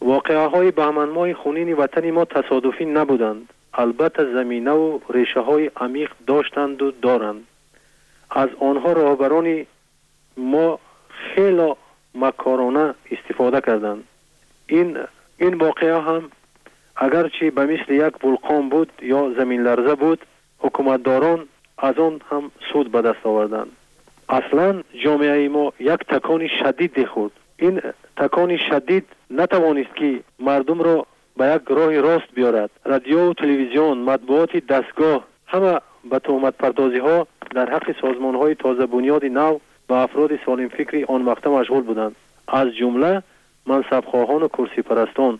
واقعه 0.02 0.48
های 0.48 0.72
بهمن 0.72 1.10
ماه 1.10 1.34
خونین 1.34 1.74
وطن 1.74 2.12
ما 2.12 2.26
تصادفی 2.26 2.86
نبودند. 2.86 3.54
البته 3.74 4.34
زمینه 4.34 4.72
و 4.72 5.00
ریشه 5.10 5.40
های 5.40 5.72
عمیق 5.78 6.12
داشتند 6.28 6.82
و 6.82 6.92
دارند. 7.02 7.44
از 8.32 8.50
آنها 8.60 8.94
راهبران 8.94 9.66
ما 10.38 10.80
خیلی 11.10 11.74
مکارانه 12.16 12.94
استفاده 13.12 13.62
کردند. 13.62 14.04
این 14.68 14.98
این 15.38 15.54
واقعه 15.54 16.02
هم 16.02 16.32
اگرچه 16.96 17.52
به 17.52 17.66
مثل 17.66 17.94
یک 17.94 18.26
ولکان 18.26 18.70
بود 18.70 18.92
یا 19.02 19.34
زمین 19.38 19.62
لرزه 19.62 19.96
بود 19.96 20.26
حکومتداران 20.60 21.48
از 21.78 21.98
آن 21.98 22.22
هم 22.32 22.52
سود 22.74 22.92
به 22.92 23.02
دست 23.02 23.26
آوردند. 23.26 23.72
اصلا 24.30 24.84
جامعه 25.04 25.50
ما 25.50 25.74
یک 25.80 26.00
تکان 26.00 26.48
شدید 26.48 27.06
خود 27.06 27.32
این 27.58 27.82
تکان 28.18 28.58
شدید 28.58 29.06
نتوانست 29.32 29.96
که 29.96 30.20
مردم 30.40 30.82
را 30.82 31.06
به 31.38 31.46
یک 31.56 31.62
راه 31.70 32.00
راست 32.00 32.34
بیارد. 32.34 32.70
رادیو 32.86 33.30
و 33.30 33.34
تلویزیون 33.34 33.98
مطبوعات 33.98 34.58
دستگاه 34.58 35.26
همه 35.48 35.80
به 36.12 36.20
تهمت 36.20 36.58
پردازی 36.58 36.98
ها 36.98 37.28
در 37.56 37.70
حق 37.70 37.96
سازمان 38.02 38.36
های 38.36 38.56
تازه 38.56 38.86
بنیاد 38.86 39.26
نو 39.26 39.60
و 39.90 39.94
افراد 39.94 40.30
سالم 40.46 40.68
فکری 40.68 41.04
آن 41.04 41.26
وقت 41.26 41.48
مشغول 41.48 41.82
بودند. 41.82 42.16
از 42.48 42.68
جمله 42.80 43.24
منصب 43.66 44.04
خواهان 44.06 44.44
و 44.44 44.48
کرسی 44.48 44.82
پرستان. 44.82 45.40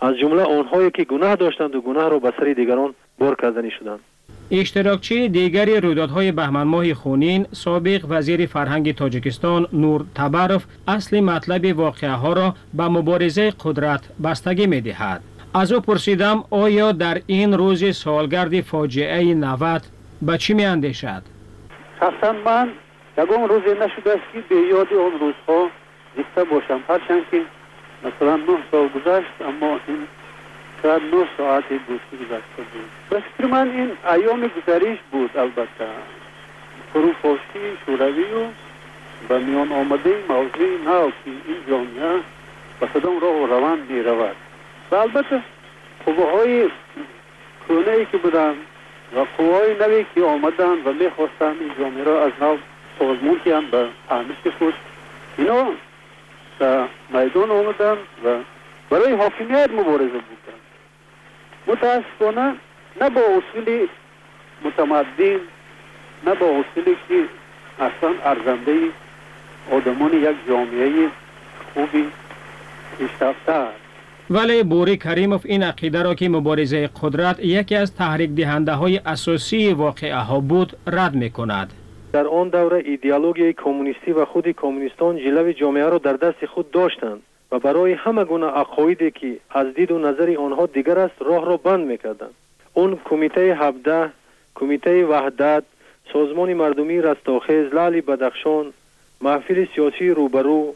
از 0.00 0.14
جمله 0.16 0.42
آنهایی 0.42 0.90
که 0.90 1.04
گناه 1.04 1.36
داشتند 1.36 1.74
و 1.74 1.80
گناه 1.80 2.08
را 2.08 2.18
به 2.18 2.32
سر 2.40 2.52
دیگران 2.52 2.94
بار 3.18 3.34
کردنی 3.34 3.70
شدند. 3.70 4.00
اشتراکچی 4.50 5.28
دیگری 5.28 5.80
رویدادهای 5.80 6.32
بهمن 6.32 6.62
ماه 6.62 6.94
خونین 6.94 7.46
سابق 7.52 8.06
وزیر 8.08 8.46
فرهنگ 8.46 8.94
تاجیکستان 8.94 9.66
نور 9.72 10.04
تبرف 10.14 10.64
اصل 10.88 11.20
مطلب 11.20 11.78
واقعه 11.78 12.10
ها 12.10 12.32
را 12.32 12.54
به 12.74 12.88
مبارزه 12.88 13.52
قدرت 13.64 14.00
بستگی 14.24 14.66
می 14.66 14.80
دهد. 14.80 15.22
از 15.54 15.72
او 15.72 15.80
پرسیدم 15.80 16.44
آیا 16.50 16.92
در 16.92 17.20
این 17.26 17.52
روز 17.52 17.96
سالگرد 17.96 18.60
فاجعه 18.60 19.34
90 19.34 19.82
به 20.22 20.38
چی 20.38 20.54
می 20.54 20.64
اندیشد؟ 20.64 21.22
شخصا 22.00 22.32
من. 22.44 22.68
یکم 23.18 23.44
روزی 23.44 23.70
نشده 23.70 24.10
است 24.10 24.22
که 24.32 24.40
به 24.48 24.56
یاد 24.56 24.92
آن 24.92 25.12
روزها 25.20 25.70
زیسته 26.16 26.44
باشم. 26.44 26.80
هرچند 26.88 27.22
که 27.30 27.42
مثلا 28.04 28.36
نه 28.36 28.58
سال 28.70 28.88
گذشت 28.88 29.42
اما 29.48 29.80
این 29.86 30.06
شاید 30.82 31.02
نه 31.02 31.26
ساعت 31.38 31.64
بود 31.68 32.00
که 32.10 32.16
گذشته 32.16 32.62
بود. 32.72 33.20
فکر 33.20 33.46
من 33.46 33.70
این 33.70 33.90
ایام 34.14 34.50
گذریش 34.56 34.98
بود 35.12 35.36
البته. 35.36 35.86
فروپاشی 36.92 37.78
شوروی 37.86 38.22
و 38.22 38.46
به 39.28 39.38
میان 39.38 39.72
آمده 39.72 40.14
موضوع 40.28 40.78
نو 40.84 41.10
که 41.10 41.30
این 41.46 41.56
جامعه 41.68 42.20
به 42.80 42.86
کدام 42.86 43.20
راه 43.20 43.46
روان 43.48 43.78
می 43.88 44.02
رود 44.02 44.36
و 44.90 44.94
البته 44.94 45.42
قوه 46.06 46.30
های 46.30 46.68
کونه 47.68 47.90
ای 47.90 48.06
که 48.12 48.16
بودن 48.16 48.54
و 49.16 49.26
قوه 49.38 49.56
های 49.56 49.74
نوی 49.74 50.06
که 50.14 50.22
آمدن 50.22 50.82
و 50.84 50.92
می 50.92 51.10
خواستن 51.10 51.56
این 51.60 51.72
جامعه 51.78 52.04
را 52.04 52.24
از 52.24 52.32
نو 52.40 52.56
سازمان 52.98 53.40
که 53.44 53.56
هم 53.56 53.70
به 53.70 53.86
فهمش 54.08 54.54
خود 54.58 54.74
اینا 55.38 55.66
به 56.58 56.88
میدان 57.10 57.50
آمدن 57.50 57.96
و 58.24 58.38
برای 58.90 59.12
حاکمیت 59.12 59.70
مبارزه 59.70 60.04
بودن. 60.06 60.58
متاسفانه 61.66 62.54
نه 63.00 63.10
با 63.10 63.20
اصول 63.20 63.88
متمدن 64.64 65.40
نه 66.26 66.34
با 66.34 66.46
اصولی 66.46 66.96
که 67.08 67.24
اصلا 67.80 68.14
ارزنده 68.24 68.78
آدمان 69.72 70.12
یک 70.12 70.36
جامعه 70.48 71.08
خوبی 71.74 72.10
پیشرفته 72.98 73.52
است. 73.52 73.83
ولی 74.34 74.62
بوری 74.62 74.96
کریموف 74.96 75.46
این 75.46 75.62
عقیده 75.62 76.02
را 76.02 76.14
که 76.14 76.28
مبارزه 76.28 76.90
قدرت 77.02 77.40
یکی 77.40 77.76
از 77.76 77.94
تحریک 77.94 78.30
دهنده 78.30 78.72
های 78.72 79.00
اساسی 79.06 79.72
واقعه 79.72 80.16
ها 80.16 80.40
بود 80.40 80.76
رد 80.86 81.14
می 81.14 81.30
کند. 81.30 81.72
در 82.12 82.26
آن 82.26 82.48
دوره 82.48 82.82
ایدئولوژی 82.86 83.52
کمونیستی 83.52 84.12
و 84.12 84.24
خود 84.24 84.48
کمونیستان 84.48 85.16
جلوی 85.16 85.54
جامعه 85.54 85.84
را 85.84 85.98
در 85.98 86.12
دست 86.12 86.46
خود 86.46 86.70
داشتند 86.70 87.22
و 87.52 87.58
برای 87.58 87.92
همه 87.92 88.24
گونه 88.24 88.46
عقایدی 88.46 89.10
که 89.10 89.36
از 89.50 89.74
دید 89.74 89.90
و 89.90 89.98
نظر 89.98 90.36
آنها 90.38 90.66
دیگر 90.66 90.98
است 90.98 91.22
راه 91.22 91.44
را 91.46 91.56
بند 91.56 91.86
می‌کردند 91.86 92.34
اون 92.72 92.98
کمیته 93.04 93.40
17 93.40 94.10
کمیته 94.54 95.04
وحدت 95.04 95.62
سازمان 96.12 96.54
مردمی 96.54 97.00
رستاخیز 97.00 97.74
لالی 97.74 98.00
بدخشان 98.00 98.72
محفل 99.20 99.66
سیاسی 99.74 100.10
روبرو 100.10 100.74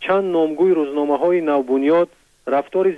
چند 0.00 0.24
نامگوی 0.24 0.74
روزنامه 0.74 1.18
های 1.18 1.40
نوبنیاد 1.40 2.08
рафтори 2.54 2.92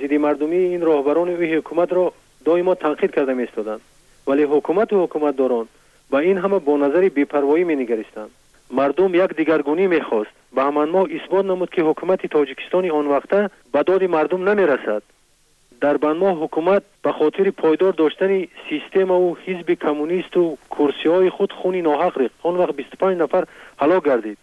зидди 0.00 0.18
мардумии 0.18 0.74
ин 0.76 0.82
роҳбарони 0.88 1.34
ӯи 1.42 1.48
ҳукуматро 1.56 2.04
доимо 2.46 2.74
танқид 2.84 3.10
карда 3.16 3.34
меистоданд. 3.40 3.82
Вале 4.28 4.44
ҳукумату 4.52 4.94
ҳукуматдорон 5.02 5.66
ба 6.12 6.18
ин 6.30 6.36
ҳама 6.42 6.58
бо 6.66 6.72
назари 6.84 7.08
бепарвоӣ 7.18 7.64
менигаристанд. 7.72 8.30
Мардум 8.78 9.14
як 9.14 9.30
дигаргунӣ 9.38 9.86
мехост. 9.96 10.32
Баҳманмоҳ 10.58 11.04
исбот 11.16 11.44
намуд 11.46 11.70
ки 11.74 11.80
ҳукумати 11.88 12.26
тоҷикистони 12.36 12.90
он 12.98 13.06
вақта 13.14 13.38
ба 13.72 13.80
доди 13.84 14.06
мардум 14.16 14.42
намерасад. 14.50 15.02
Дар 15.80 15.96
банмоҳ 16.04 16.34
ҳукумат 16.42 16.82
ба 17.04 17.12
хотири 17.12 17.50
пойдор 17.50 17.92
доштани 18.02 18.48
системаву 18.70 19.36
ҳизби 19.44 19.74
коммунисту 19.86 20.58
курсиҳои 20.76 21.30
худ 21.36 21.50
хуни 21.58 21.82
ноҳақ 21.88 22.14
рехт 22.20 22.34
он 22.48 22.54
вақт 22.62 22.74
бисту 22.80 22.96
панҷ 23.02 23.16
нафар 23.22 23.44
ҳалок 23.82 24.02
гардид. 24.10 24.38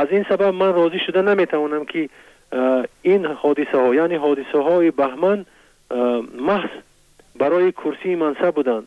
Аз 0.00 0.08
ин 0.10 0.24
сабаб 0.30 0.54
ман 0.54 0.70
розӣ 0.78 0.98
шуда 1.06 1.22
наметавонам 1.22 1.84
ки 1.86 2.10
این 3.02 3.26
حادثه 3.26 3.78
ها 3.78 3.94
یعنی 3.94 4.14
حادثه 4.14 4.58
های 4.58 4.90
بهمن 4.90 5.46
محض 6.40 6.70
برای 7.38 7.72
کرسی 7.72 8.14
منصب 8.14 8.54
بودند. 8.54 8.84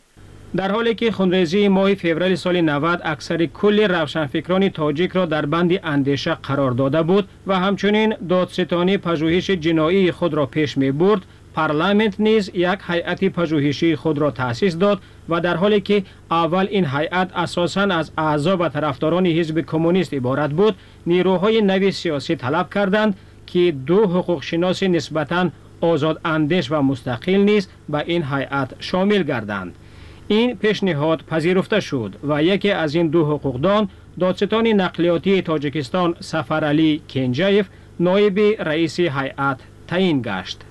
در 0.56 0.72
حالی 0.72 0.96
که 0.96 1.12
خونریزی 1.12 1.68
ماه 1.68 1.94
فوریه 1.94 2.36
سال 2.36 2.62
90 2.62 3.02
اکثر 3.06 3.46
کل 3.46 3.88
روشنفکران 3.88 4.70
تاجیک 4.70 5.12
را 5.12 5.26
در 5.26 5.46
بند 5.46 5.80
اندیشه 5.84 6.34
قرار 6.34 6.72
داده 6.72 7.04
بود 7.04 7.28
و 7.48 7.60
همچنین 7.60 8.16
دادستانی 8.30 8.98
پژوهش 8.98 9.50
جنایی 9.50 10.12
خود 10.12 10.34
را 10.34 10.46
پیش 10.46 10.78
می 10.78 10.92
برد 10.92 11.22
پارلمنت 11.54 12.20
نیز 12.20 12.52
یک 12.54 12.80
هیئت 12.88 13.24
پژوهشی 13.24 13.96
خود 13.96 14.18
را 14.18 14.32
تاسیس 14.32 14.78
داد 14.78 15.00
و 15.30 15.42
در 15.42 15.56
حالی 15.56 15.82
که 15.82 16.04
اول 16.32 16.68
این 16.70 16.86
هیئت 16.86 17.32
اساسا 17.36 17.82
از 17.82 18.12
اعضا 18.18 18.58
و 18.58 18.70
طرفداران 18.70 19.28
حزب 19.28 19.60
کمونیست 19.60 20.14
عبارت 20.14 20.50
بود 20.50 20.76
نیروهای 21.06 21.62
نوی 21.62 21.92
سیاسی 21.92 22.36
طلب 22.36 22.74
کردند 22.74 23.18
که 23.48 23.74
دو 23.88 24.04
حقوق 24.04 24.44
شناس 24.44 24.84
نسبتاً 24.84 25.50
آزاد 25.82 26.22
اندش 26.26 26.72
و 26.72 26.82
مستقل 26.82 27.36
نیست 27.36 27.72
به 27.90 28.04
این 28.06 28.24
هیئت 28.24 28.74
شامل 28.80 29.24
گردند. 29.24 29.76
این 30.28 30.56
پیشنهاد 30.56 31.22
پذیرفته 31.32 31.80
شد 31.80 32.16
و 32.30 32.44
یکی 32.44 32.72
از 32.72 32.96
این 32.96 33.08
دو 33.08 33.26
حقوقدان 33.26 33.90
دادستان 34.20 34.68
نقلیاتی 34.68 35.42
تاجیکستان 35.42 36.16
سفرعلی 36.20 37.02
کنجایف 37.10 37.68
نایب 38.00 38.40
رئیس 38.60 39.00
هیئت 39.00 39.60
تعیین 39.88 40.22
گشت. 40.22 40.62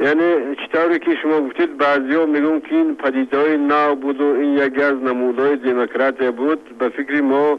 یعنی 0.00 0.56
چطوری 0.56 0.98
که 0.98 1.10
شما 1.22 1.40
گفتید 1.40 1.78
بعضی 1.78 2.14
ها 2.14 2.26
میگون 2.26 2.60
که 2.60 2.74
این 2.74 2.96
پدیدهای 2.96 3.56
نو 3.56 3.94
بود 3.94 4.20
و 4.20 4.24
این 4.24 4.58
یکی 4.58 4.82
از 4.82 4.94
نمودهای 4.94 5.56
دموکراتی 5.56 6.30
بود. 6.30 6.78
به 6.78 6.88
فکر 6.88 7.20
ما 7.20 7.58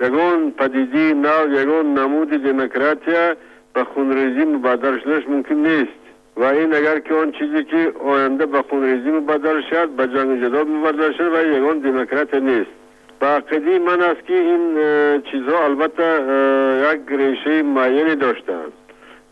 یکان 0.00 0.50
پدیده 0.50 1.14
نو 1.14 1.60
یگون 1.60 1.98
نمود 1.98 2.28
دموکراتی 2.28 3.10
به 3.74 3.84
خونریزی 3.84 4.44
مبادر 4.44 4.98
شدنش 4.98 5.28
ممکن 5.28 5.54
نیست. 5.54 6.02
و 6.36 6.44
این 6.44 6.74
اگر 6.74 6.98
که 6.98 7.14
آن 7.14 7.32
چیزی 7.32 7.64
که 7.64 7.92
آینده 8.04 8.46
به 8.46 8.62
خونریزی 8.62 9.10
مبادر 9.10 9.60
شد 9.70 9.88
به 9.88 10.06
جنگ 10.06 10.40
جدا 10.44 10.64
مبادر 10.64 11.12
شد 11.12 11.32
و 11.34 11.56
یگان 11.56 11.78
دموکرات 11.78 12.34
نیست. 12.34 12.70
با 13.20 13.26
عقیده 13.26 13.78
من 13.78 14.02
است 14.02 14.26
که 14.26 14.34
این 14.34 14.74
چیزها 15.22 15.64
البته 15.64 16.02
یک 16.92 17.00
ریشه 17.18 17.62
معینی 17.62 18.16
داشتند. 18.16 18.72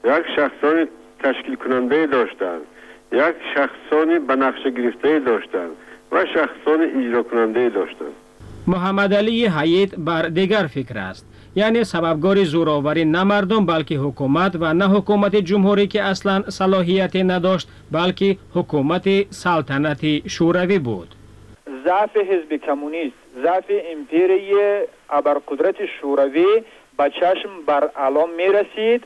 یک 0.04 0.24
شخصان 0.36 0.88
تشکیل 1.18 1.54
کننده 1.54 2.06
داشتند. 2.06 2.60
یک 3.12 3.34
شخصانی 3.54 4.18
به 4.18 4.36
نقش 4.36 4.62
گرفته 4.62 5.18
داشتند 5.18 5.70
و 6.12 6.24
شخصان 6.26 6.80
اجرا 6.96 7.22
کننده 7.22 7.68
داشتند. 7.68 8.12
محمد 8.66 9.14
علی 9.14 9.46
حیات 9.46 9.94
بر 9.98 10.22
دیگر 10.22 10.66
فکر 10.74 10.98
است. 10.98 11.29
یعنی 11.60 11.84
سببگار 11.84 12.44
زوراوری 12.44 13.04
نه 13.04 13.24
مردم 13.24 13.66
بلکه 13.66 13.94
حکومت 13.94 14.52
و 14.60 14.74
نه 14.74 14.86
حکومت 14.88 15.36
جمهوری 15.36 15.86
که 15.86 16.02
اصلا 16.02 16.42
صلاحیت 16.50 17.16
نداشت 17.16 17.68
بلکه 17.92 18.36
حکومت 18.54 19.32
سلطنت 19.32 20.28
شوروی 20.28 20.78
بود. 20.78 21.14
ضعف 21.84 22.16
حزب 22.16 22.56
کمونیست 22.66 23.16
ضعف 23.42 23.64
امپیری 23.92 24.52
ابرقدرت 25.10 25.76
شوروی 26.00 26.46
به 26.98 27.10
چشم 27.20 27.50
بر 27.66 27.90
علام 27.96 28.30
می 28.36 28.48
رسید 28.58 29.04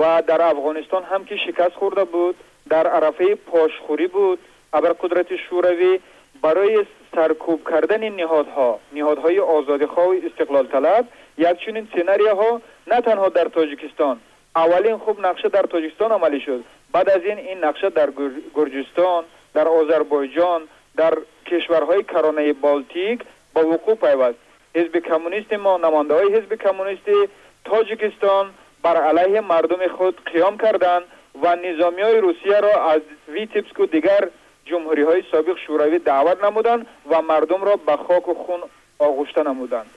و 0.00 0.22
در 0.26 0.42
افغانستان 0.42 1.02
هم 1.02 1.24
که 1.24 1.36
شکست 1.46 1.74
خورده 1.74 2.04
بود 2.04 2.34
در 2.70 2.86
عرفه 2.86 3.34
پاشخوری 3.34 4.06
بود. 4.06 4.38
ابرقدرت 4.72 5.36
شوروی 5.36 6.00
برای 6.42 6.84
سرکوب 7.14 7.60
کردن 7.70 8.08
نهادها 8.08 8.78
نهادهای 8.92 9.40
آزادخواهی 9.40 10.20
و 10.20 10.26
استقلال 10.26 10.66
طلب 10.66 11.04
یک 11.38 11.58
چنین 11.66 11.88
سیناریوها 11.94 12.60
نه 12.86 13.00
تنها 13.00 13.28
در 13.28 13.44
تاجیکستان. 13.44 14.20
اولین 14.56 14.98
خوب 14.98 15.26
نقشه 15.26 15.48
در 15.48 15.62
تاجیکستان 15.62 16.12
عملی 16.12 16.40
شد. 16.40 16.64
بعد 16.92 17.10
از 17.10 17.22
این 17.22 17.38
این 17.38 17.64
نقشه 17.64 17.90
در 17.90 18.08
گرجستان 18.54 19.24
در 19.54 19.68
آذربایجان 19.68 20.62
در 20.96 21.18
کشورهای 21.46 22.02
کرانه 22.02 22.52
بالتیک 22.52 23.20
با 23.54 23.66
وقوع 23.66 23.94
پیوست. 23.94 24.38
حزب 24.74 24.96
کمونیست 24.98 25.52
ما 25.52 25.76
نمانده 25.76 26.14
های 26.14 26.34
حزب 26.34 26.54
کمونیست 26.54 27.30
تاجیکستان 27.64 28.50
بر 28.82 28.96
علیه 28.96 29.40
مردم 29.40 29.88
خود 29.88 30.20
قیام 30.24 30.58
کردند 30.58 31.02
و 31.42 31.56
نظامی 31.56 32.02
های 32.02 32.18
روسیه 32.18 32.60
را 32.60 32.90
از 32.90 33.00
ویتیبسک 33.28 33.80
و 33.80 33.86
دیگر 33.86 34.28
جمهوری 34.64 35.02
های 35.02 35.22
سابق 35.32 35.56
شوروی 35.66 35.98
دعوت 35.98 36.44
نمودند 36.44 36.86
و 37.10 37.22
مردم 37.22 37.64
را 37.64 37.76
به 37.76 37.96
خاک 37.96 38.28
و 38.28 38.34
خون 38.34 38.60
آغشته 38.98 39.42
نمودند. 39.42 39.90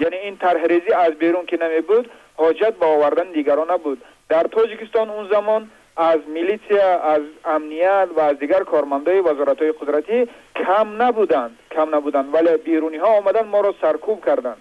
یعنی 0.00 0.16
این 0.16 0.36
ترهریزی 0.36 0.92
از 0.92 1.12
بیرون 1.12 1.46
که 1.46 1.58
نمی 1.62 1.80
بود 1.80 2.10
حاجت 2.36 2.74
به 2.80 2.86
آوردن 2.86 3.32
دیگران 3.32 3.70
نبود 3.70 4.02
در 4.28 4.42
تاجیکستان 4.42 5.10
اون 5.10 5.28
زمان 5.32 5.70
از 5.96 6.18
میلیتیا 6.34 7.00
از 7.00 7.22
امنیت 7.44 8.08
و 8.16 8.20
از 8.20 8.38
دیگر 8.38 8.62
کارمندای 8.64 9.20
وزارتای 9.20 9.72
قدرتی 9.72 10.28
کم 10.56 11.02
نبودند 11.02 11.50
کم 11.70 11.94
نبودند 11.94 12.34
ولی 12.34 12.56
بیرونی 12.64 12.96
ها 12.96 13.06
آمدن 13.06 13.46
ما 13.46 13.60
را 13.60 13.74
سرکوب 13.80 14.24
کردند 14.26 14.56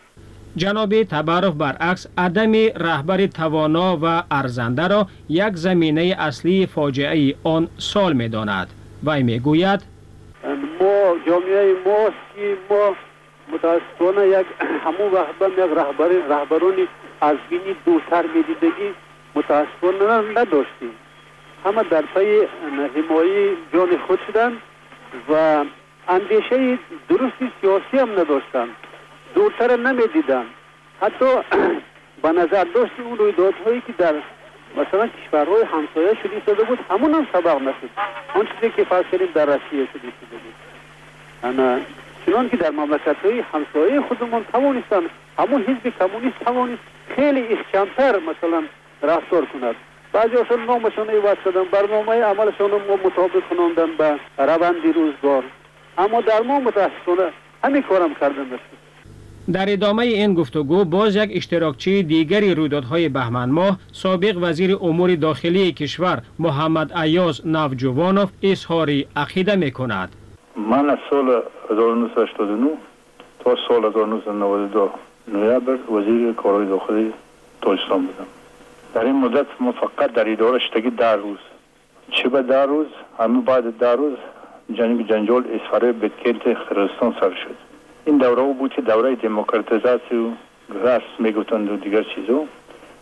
جناب 0.56 1.04
تبرف 1.04 1.54
برعکس 1.54 2.08
عدم 2.18 2.52
رهبر 2.76 3.28
توانا 3.28 3.98
و 4.02 4.24
ارزنده 4.32 4.88
را 4.88 5.08
یک 5.30 5.54
زمینه 5.54 6.16
اصلی 6.20 6.66
فاجعه 6.66 7.36
آن 7.44 7.68
سال 7.78 8.14
می‌داند. 8.14 8.68
و 9.06 9.20
می 9.20 9.40
گوید 9.40 9.80
ما 10.80 11.16
جامعه 11.28 11.74
ماست 11.86 12.14
که 12.36 12.58
ما 12.70 12.96
متاسفانه 13.52 14.28
یک 14.28 14.46
همو 14.86 15.18
هم 15.18 15.54
یک 15.54 15.60
رهبر 15.60 16.08
رهبرانی 16.08 16.88
از 17.22 17.38
بین 17.50 17.76
دوتر 17.86 18.26
میدیدگی 18.36 18.94
متاسفانه 19.36 20.40
نداشتیم. 20.42 20.96
همه 21.66 21.84
در 21.84 22.02
پای 22.02 22.48
حمایت 22.96 23.58
جان 23.74 23.98
خود 23.98 24.20
شدن 24.28 24.58
و 25.30 25.66
اندیشه 26.08 26.78
درستی 27.10 27.52
سیاسی 27.62 27.98
هم 27.98 28.12
نداشتن 28.12 28.70
دورتر 29.36 29.78
نمی‌دیدن 29.78 30.46
حتی 31.02 31.26
به 32.24 32.32
نظر 32.32 32.64
داشت 32.64 32.92
اون 33.00 33.18
رویدادهایی 33.18 33.82
که 33.88 33.94
در 33.98 34.14
مثلا 34.78 35.08
کشورهای 35.08 35.64
همسایه 35.64 36.14
شدی 36.24 36.42
شده 36.46 36.64
بود 36.64 36.80
همون 36.90 37.14
هم 37.14 37.28
سبق 37.34 37.62
نشد. 37.62 37.90
اون 38.36 38.46
چیزی 38.46 38.74
که 38.76 38.84
فرض 38.84 39.06
کردیم 39.12 39.28
در 39.34 39.46
روسیه 39.46 39.88
شدی 39.94 40.12
شده 40.22 40.38
بود. 40.44 40.54
چنان 42.26 42.50
که 42.50 42.58
در 42.58 42.70
مملکت 42.70 43.16
های 43.24 43.44
همسایه 43.54 44.02
خودمون 44.02 44.44
توانستن 44.52 45.02
همون 45.40 45.62
حزب 45.62 45.94
کمونیست 46.00 46.40
توانست 46.46 46.82
خیلی 47.16 47.42
اخکمتر 47.42 48.20
مثلا 48.20 48.64
رفتار 49.04 49.46
کند. 49.46 49.76
بعضیشان 50.14 50.66
نامشان 50.66 51.10
ایواد 51.10 51.38
شدن 51.44 51.64
برنامه 51.64 52.12
عملشان 52.12 52.72
رو 52.72 52.80
مطابق 53.06 53.44
کنندن 53.50 53.98
به 53.98 54.20
روند 54.38 54.96
روزگار. 54.96 55.44
اما 55.98 56.22
در 56.22 56.42
ما 56.42 56.60
متاسفانه 56.60 57.32
همین 57.64 57.82
کارم 57.82 58.14
کردن 58.14 58.46
بسید 58.46 58.80
در 59.54 59.74
ادامه 59.74 60.04
این 60.04 60.34
گفتگو 60.34 60.86
باز 60.86 61.16
یک 61.16 61.32
اشتراکچی 61.34 62.04
دیگری 62.04 62.56
رویدادهای 62.56 63.10
بهمن 63.10 63.50
ماه 63.50 63.80
سابق 63.92 64.38
وزیر 64.42 64.78
امور 64.82 65.16
داخلی 65.16 65.72
کشور 65.72 66.22
محمد 66.40 66.98
ایاز 66.98 67.48
نوجوانوف 67.48 68.30
اظهاری 68.44 69.08
عقیده 69.16 69.56
می 69.56 69.72
کند. 69.72 70.16
از 70.68 70.98
سال 71.10 71.44
1989 71.72 72.70
تا 73.40 73.56
سال 73.68 73.86
1992 73.86 74.90
نویبر 75.28 75.92
وزیر 75.92 76.34
کارهای 76.34 76.66
داخلی 76.66 77.14
تاجستان 77.62 78.06
بودم 78.06 78.28
در 78.94 79.06
این 79.06 79.16
مدت 79.16 79.46
ما 79.60 79.72
فقط 79.72 80.14
در 80.14 80.32
اداره 80.32 80.60
شتگی 80.60 80.90
در 80.90 81.16
روز 81.16 81.38
چه 82.12 82.30
به 82.30 82.42
در 82.42 82.66
روز 82.66 82.88
همه 83.20 83.42
بعد 83.42 83.78
در 83.78 83.96
روز 83.96 84.18
جنگ 84.74 85.08
جنجال 85.08 85.44
اسفره 85.54 85.92
بتکلت 85.92 86.54
خرستان 86.54 87.16
سر 87.20 87.30
شد 87.30 87.56
این 88.06 88.18
دوره 88.18 88.54
بود 88.54 88.74
که 88.74 88.82
دوره 88.82 89.16
دموکراتیزاسی 89.16 90.16
و 90.16 90.30
رس 90.84 91.02
می‌گفتند 91.20 91.72
و 91.72 91.76
دیگر 91.76 92.04
چیزو 92.04 92.46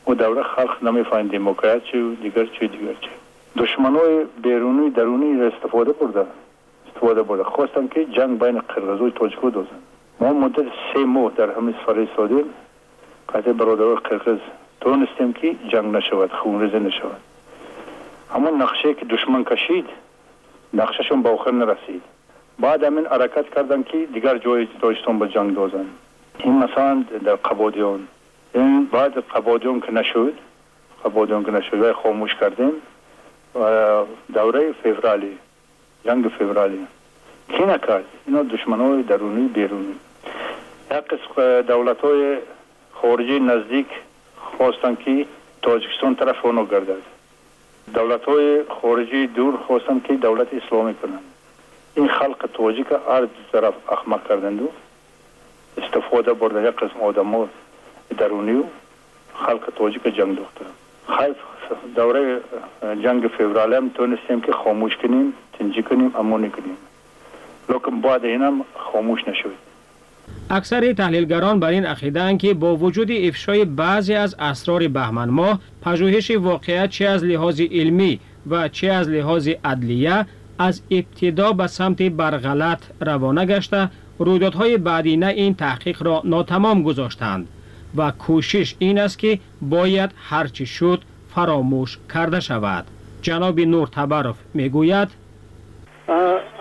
و 0.08 0.14
دوره 0.14 0.44
خلق 0.44 0.84
نمی‌فهمید 0.84 1.32
دموکراسی 1.32 1.98
و 1.98 2.16
دیگر 2.16 2.46
چی 2.46 2.68
دیگر 2.68 2.94
چی 3.02 3.10
دشمنای 3.58 4.26
بیرونی 4.44 4.90
درونی 4.90 5.40
را 5.40 5.48
استفاده 5.48 5.92
برده 5.92 6.26
استفاده 6.98 7.24
برده 7.24 7.44
خواستم 7.44 7.88
که 7.88 8.06
جنگ 8.06 8.40
بین 8.40 8.60
قرغز 8.60 9.02
و 9.02 9.10
تاجیک 9.10 9.42
دوزن 9.42 9.80
ما 10.20 10.34
مدت 10.34 10.66
سه 10.94 11.00
ماه 11.00 11.32
در 11.38 11.52
همین 11.52 11.76
سفر 11.82 12.00
ایستادیم 12.00 12.46
قطع 13.34 13.52
برادر 13.52 14.02
قرغز 14.02 14.38
تونستیم 14.82 15.34
که 15.34 15.56
جنگ 15.72 15.96
نشود 15.96 16.32
خونریزی 16.32 16.80
نشود. 16.80 17.22
همون 18.34 18.62
نقشه 18.62 18.94
که 18.94 19.06
دشمن 19.06 19.44
کشید 19.44 19.86
نقششون 20.74 21.22
به 21.22 21.30
آخر 21.30 21.52
نرسید. 21.52 22.02
بعد 22.60 22.84
همین 22.84 23.06
حرکت 23.06 23.50
کردن 23.56 23.84
که 23.84 24.06
دیگر 24.14 24.38
جای 24.38 24.68
داشتن 24.82 25.20
به 25.20 25.28
جنگ 25.28 25.56
دوزن. 25.56 25.86
این 26.40 26.54
مثلا 26.64 27.04
در 27.26 27.36
قبادیان 27.36 28.08
این 28.54 28.86
بعد 28.86 29.20
قبادیان 29.20 29.82
که 29.82 29.92
نشد 29.92 30.34
قبادیان 31.06 31.46
که 31.46 31.52
نشد 31.52 31.92
خاموش 31.92 32.36
کردیم. 32.36 32.72
و 33.56 34.04
دوره 34.34 34.72
فevرالی 34.72 35.38
جنگ 36.08 36.28
فevرالی 36.28 36.88
کی 37.50 37.64
نکرد 37.64 38.06
اینا 38.28 38.44
دشمن 38.44 38.80
های 38.80 39.04
درونی 39.04 39.48
بیرونی. 39.48 39.96
یک 40.92 40.98
قسم 40.98 41.62
دولت 41.62 42.02
های 42.02 42.38
خارجی 42.94 43.40
نزدیک 43.40 43.88
خواستن 44.58 44.96
که 44.96 45.26
تاجکستان 45.62 46.16
طرف 46.16 46.46
اونو 46.46 46.66
گردد. 46.66 47.02
دولت 47.94 48.24
های 48.24 48.64
خارجی 48.82 49.28
دور 49.28 49.58
خواستن 49.58 50.00
که 50.00 50.14
دولت 50.14 50.48
اسلامی 50.54 50.96
کنند 50.96 51.24
این 51.96 52.08
خلق 52.08 52.50
تاجیک 52.54 52.88
هر 53.10 53.28
طرف 53.52 53.74
احمق 53.92 54.28
کردند 54.30 54.62
و 54.62 54.70
استفاده 55.78 56.34
بردن 56.34 56.66
یک 56.66 56.76
قسم 56.76 57.02
آدم 57.02 57.36
ها 57.36 57.50
درونی 58.18 58.56
و 58.56 58.64
خلق 59.34 59.74
تاجیک 59.76 60.04
جنگ 60.04 60.36
دوخته. 60.36 60.66
خیف 61.08 61.38
دوره 61.96 62.40
جنگ 63.04 63.28
فevرالی 63.38 63.76
هم 63.76 63.90
تونستیم 63.90 64.42
که 64.42 64.52
خاموش 64.52 64.98
کنیم 64.98 65.34
تنجی 65.60 65.84
کنیم 65.84 66.12
امونی 66.16 66.50
کنیم 66.50 66.78
لیکن 67.70 68.02
بعد 68.02 68.26
این 68.26 68.42
هم 68.42 68.66
خاموش 68.76 69.28
نشود 69.28 69.58
اکثر 70.50 70.94
تحلیلگران 70.94 71.60
بر 71.60 71.70
این 71.70 71.86
عقیدند 71.86 72.40
که 72.40 72.54
با 72.54 72.76
وجود 72.76 73.12
افشای 73.12 73.66
بعضی 73.66 74.14
از 74.14 74.36
اسرار 74.40 74.88
بهمن 74.88 75.30
ماه 75.30 75.60
پژوهش 75.82 76.32
واقعیت 76.32 76.90
چه 76.90 77.06
از 77.06 77.24
لحاظ 77.24 77.62
علمی 77.62 78.20
و 78.50 78.68
چه 78.68 78.88
از 78.88 79.10
لحاظ 79.10 79.50
عدلیه 79.64 80.26
از 80.60 80.82
ابتدا 80.92 81.52
به 81.52 81.68
سمت 81.68 82.02
برغلط 82.02 82.84
روانه 83.02 83.46
گشته 83.46 83.90
رویدادهای 84.20 84.78
بعدی 84.78 85.18
نه 85.18 85.28
این 85.28 85.56
تحقیق 85.56 86.04
را 86.04 86.22
ناتمام 86.26 86.84
گذاشتند 86.84 87.48
و 87.96 88.12
کوشش 88.12 88.76
این 88.80 89.00
است 89.00 89.20
که 89.20 89.40
باید 89.62 90.12
هرچی 90.30 90.66
شد 90.66 91.02
فراموش 91.38 91.98
کرده 92.14 92.40
شود. 92.40 92.86
جناب 93.22 93.60
نور 93.60 93.88
تبرف 93.88 94.36
می‌گوید 94.54 95.08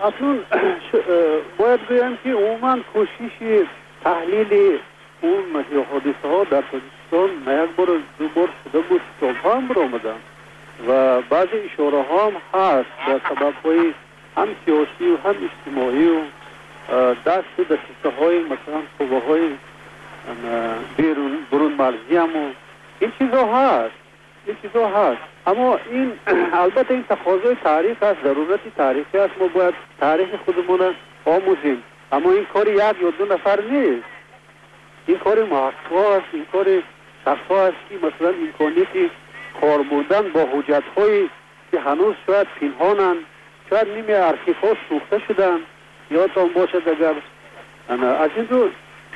اکنون 0.03 0.39
باید 1.57 1.87
بگویم 1.87 2.17
که 2.23 2.29
عموما 2.29 2.77
کوشش 2.93 3.65
تحلیل 4.03 4.79
اون 5.21 5.43
حادثه 5.91 6.27
ها 6.27 6.43
در 6.43 6.63
تاجیکستان 6.71 7.29
یک 7.63 7.75
بار 7.75 7.87
دو 8.19 8.27
بار 8.35 8.49
شده 8.63 8.79
بود 8.79 9.01
کتاب 9.21 9.55
هم 9.55 9.67
برآمدن 9.67 10.19
و 10.87 11.21
بعضی 11.21 11.57
اشاره 11.73 12.03
ها 12.03 12.25
هم 12.25 12.33
هست 12.53 12.89
در 13.07 13.19
سبب 13.29 13.53
های 13.65 13.93
هم 14.37 14.47
سیاسی 14.65 15.05
و 15.13 15.17
هم 15.27 15.35
اجتماعی 15.47 16.07
و 16.07 16.21
دست 17.25 17.57
دسته 17.59 18.17
های 18.19 18.39
مثلا 18.39 18.81
قوه 18.99 19.21
های 19.27 19.49
بیرون 20.97 21.37
برون 21.51 21.73
مرزی 21.73 22.17
هم 22.17 22.35
و 22.35 22.49
این 22.99 23.11
چیزها 23.19 23.45
هست. 23.55 24.06
این 24.47 24.57
چیزها 24.61 24.87
هست. 24.87 25.21
اما 25.47 25.79
این 25.91 26.13
البته 26.63 26.93
این 26.93 27.03
تقاضای 27.09 27.55
تاریخ 27.63 28.03
است 28.03 28.23
ضرورت 28.23 28.59
تاریخی 28.77 29.17
است 29.17 29.33
ما 29.39 29.47
باید 29.47 29.73
تاریخ 29.99 30.29
خودمون 30.45 30.95
آموزیم. 31.25 31.83
اما 32.11 32.31
این 32.31 32.45
کار 32.53 32.67
یک 32.67 32.77
یا 32.77 33.11
دو 33.17 33.25
نفر 33.25 33.61
نیست. 33.61 34.03
این 35.07 35.17
کار 35.17 35.43
محقق 35.43 35.93
است 35.93 36.27
این 36.33 36.45
کار 36.51 36.65
شخص 37.25 37.51
است 37.51 37.77
که 37.89 37.95
مثلا 37.95 38.29
امکانیت 38.29 39.11
کار 39.61 39.81
بودن 39.81 40.29
با 40.29 40.39
حجت 40.53 40.83
هایی 40.97 41.29
که 41.71 41.79
هنوز 41.79 42.15
شاید 42.27 42.47
پنهانند 42.61 43.17
شاید 43.69 43.87
نیمه 43.87 44.13
ارخیف 44.13 44.57
ها 44.63 44.69
سوخته 44.89 45.21
شدن. 45.27 45.59
یادتان 46.11 46.47
باشد 46.47 46.89
اگر 46.89 47.13
از 47.89 48.29
این 48.35 48.47
رو 48.49 48.69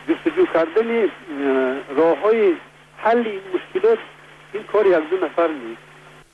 جستجو 0.09 0.45
کردن 0.45 1.09
راه 1.95 2.17
های 2.17 2.53
حل 2.97 3.17
این 3.17 3.41
مشکلات 3.53 3.99
این 4.53 4.63
کار 4.63 4.85
یک 4.85 5.09
دو 5.09 5.25
نفر 5.25 5.47
نیست. 5.47 5.81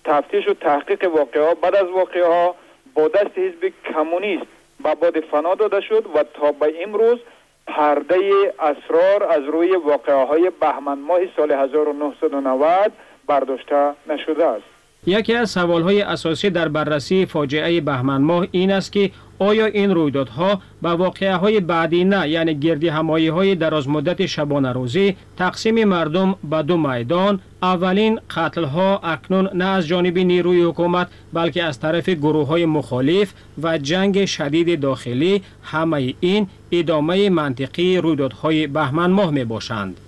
تفتیش 0.03 0.47
و 0.47 0.53
تحقیق 0.53 1.15
واقعه 1.15 1.43
ها 1.43 1.53
بعد 1.53 1.75
از 1.75 1.87
واقعه 1.95 2.53
با 2.93 3.07
دست 3.07 3.37
حزب 3.37 3.73
کمونیست 3.93 4.45
به 4.83 4.95
باد 4.95 5.19
فنا 5.19 5.55
داده 5.55 5.81
شد 5.81 6.05
و 6.15 6.23
تا 6.33 6.51
به 6.51 6.73
امروز 6.83 7.19
پرده 7.67 8.19
اسرار 8.59 9.23
از 9.23 9.43
روی 9.43 9.75
واقعه 9.75 10.25
های 10.25 10.51
بهمن 10.61 10.99
ماه 10.99 11.19
سال 11.35 11.51
1990 11.51 12.91
برداشته 13.27 13.93
نشده 14.09 14.45
است. 14.45 14.63
یکی 15.05 15.33
از 15.33 15.49
سوالهای 15.49 16.01
اساسی 16.01 16.49
در 16.49 16.67
بررسی 16.67 17.25
فاجعه 17.25 17.81
بهمن 17.81 18.21
ماه 18.21 18.47
این 18.51 18.71
است 18.71 18.91
که 18.91 19.11
آیا 19.39 19.65
این 19.65 19.91
رویدادها 19.91 20.61
به 20.81 20.89
واقعه 20.89 21.35
های 21.35 21.59
بعدی 21.59 22.03
نه 22.03 22.29
یعنی 22.29 22.53
گردی 22.55 22.87
همایی 22.87 23.27
های 23.27 23.55
دراز 23.55 23.89
مدت 23.89 24.25
شبانه 24.25 24.71
روزی 24.71 25.15
تقسیم 25.37 25.83
مردم 25.83 26.35
به 26.49 26.63
دو 26.63 26.77
میدان 26.77 27.39
اولین 27.61 28.19
قتل 28.35 28.63
ها 28.63 28.99
اکنون 29.03 29.49
نه 29.53 29.65
از 29.65 29.87
جانب 29.87 30.17
نیروی 30.17 30.63
حکومت 30.63 31.07
بلکه 31.33 31.63
از 31.63 31.79
طرف 31.79 32.09
گروه 32.09 32.47
های 32.47 32.65
مخالف 32.65 33.33
و 33.63 33.77
جنگ 33.77 34.25
شدید 34.25 34.79
داخلی 34.79 35.41
همه 35.63 36.13
این 36.19 36.47
ادامه 36.71 37.29
منطقی 37.29 37.97
رویدادهای 37.97 38.67
بهمن 38.67 39.11
ماه 39.11 39.31
می 39.31 39.43
باشند 39.43 39.99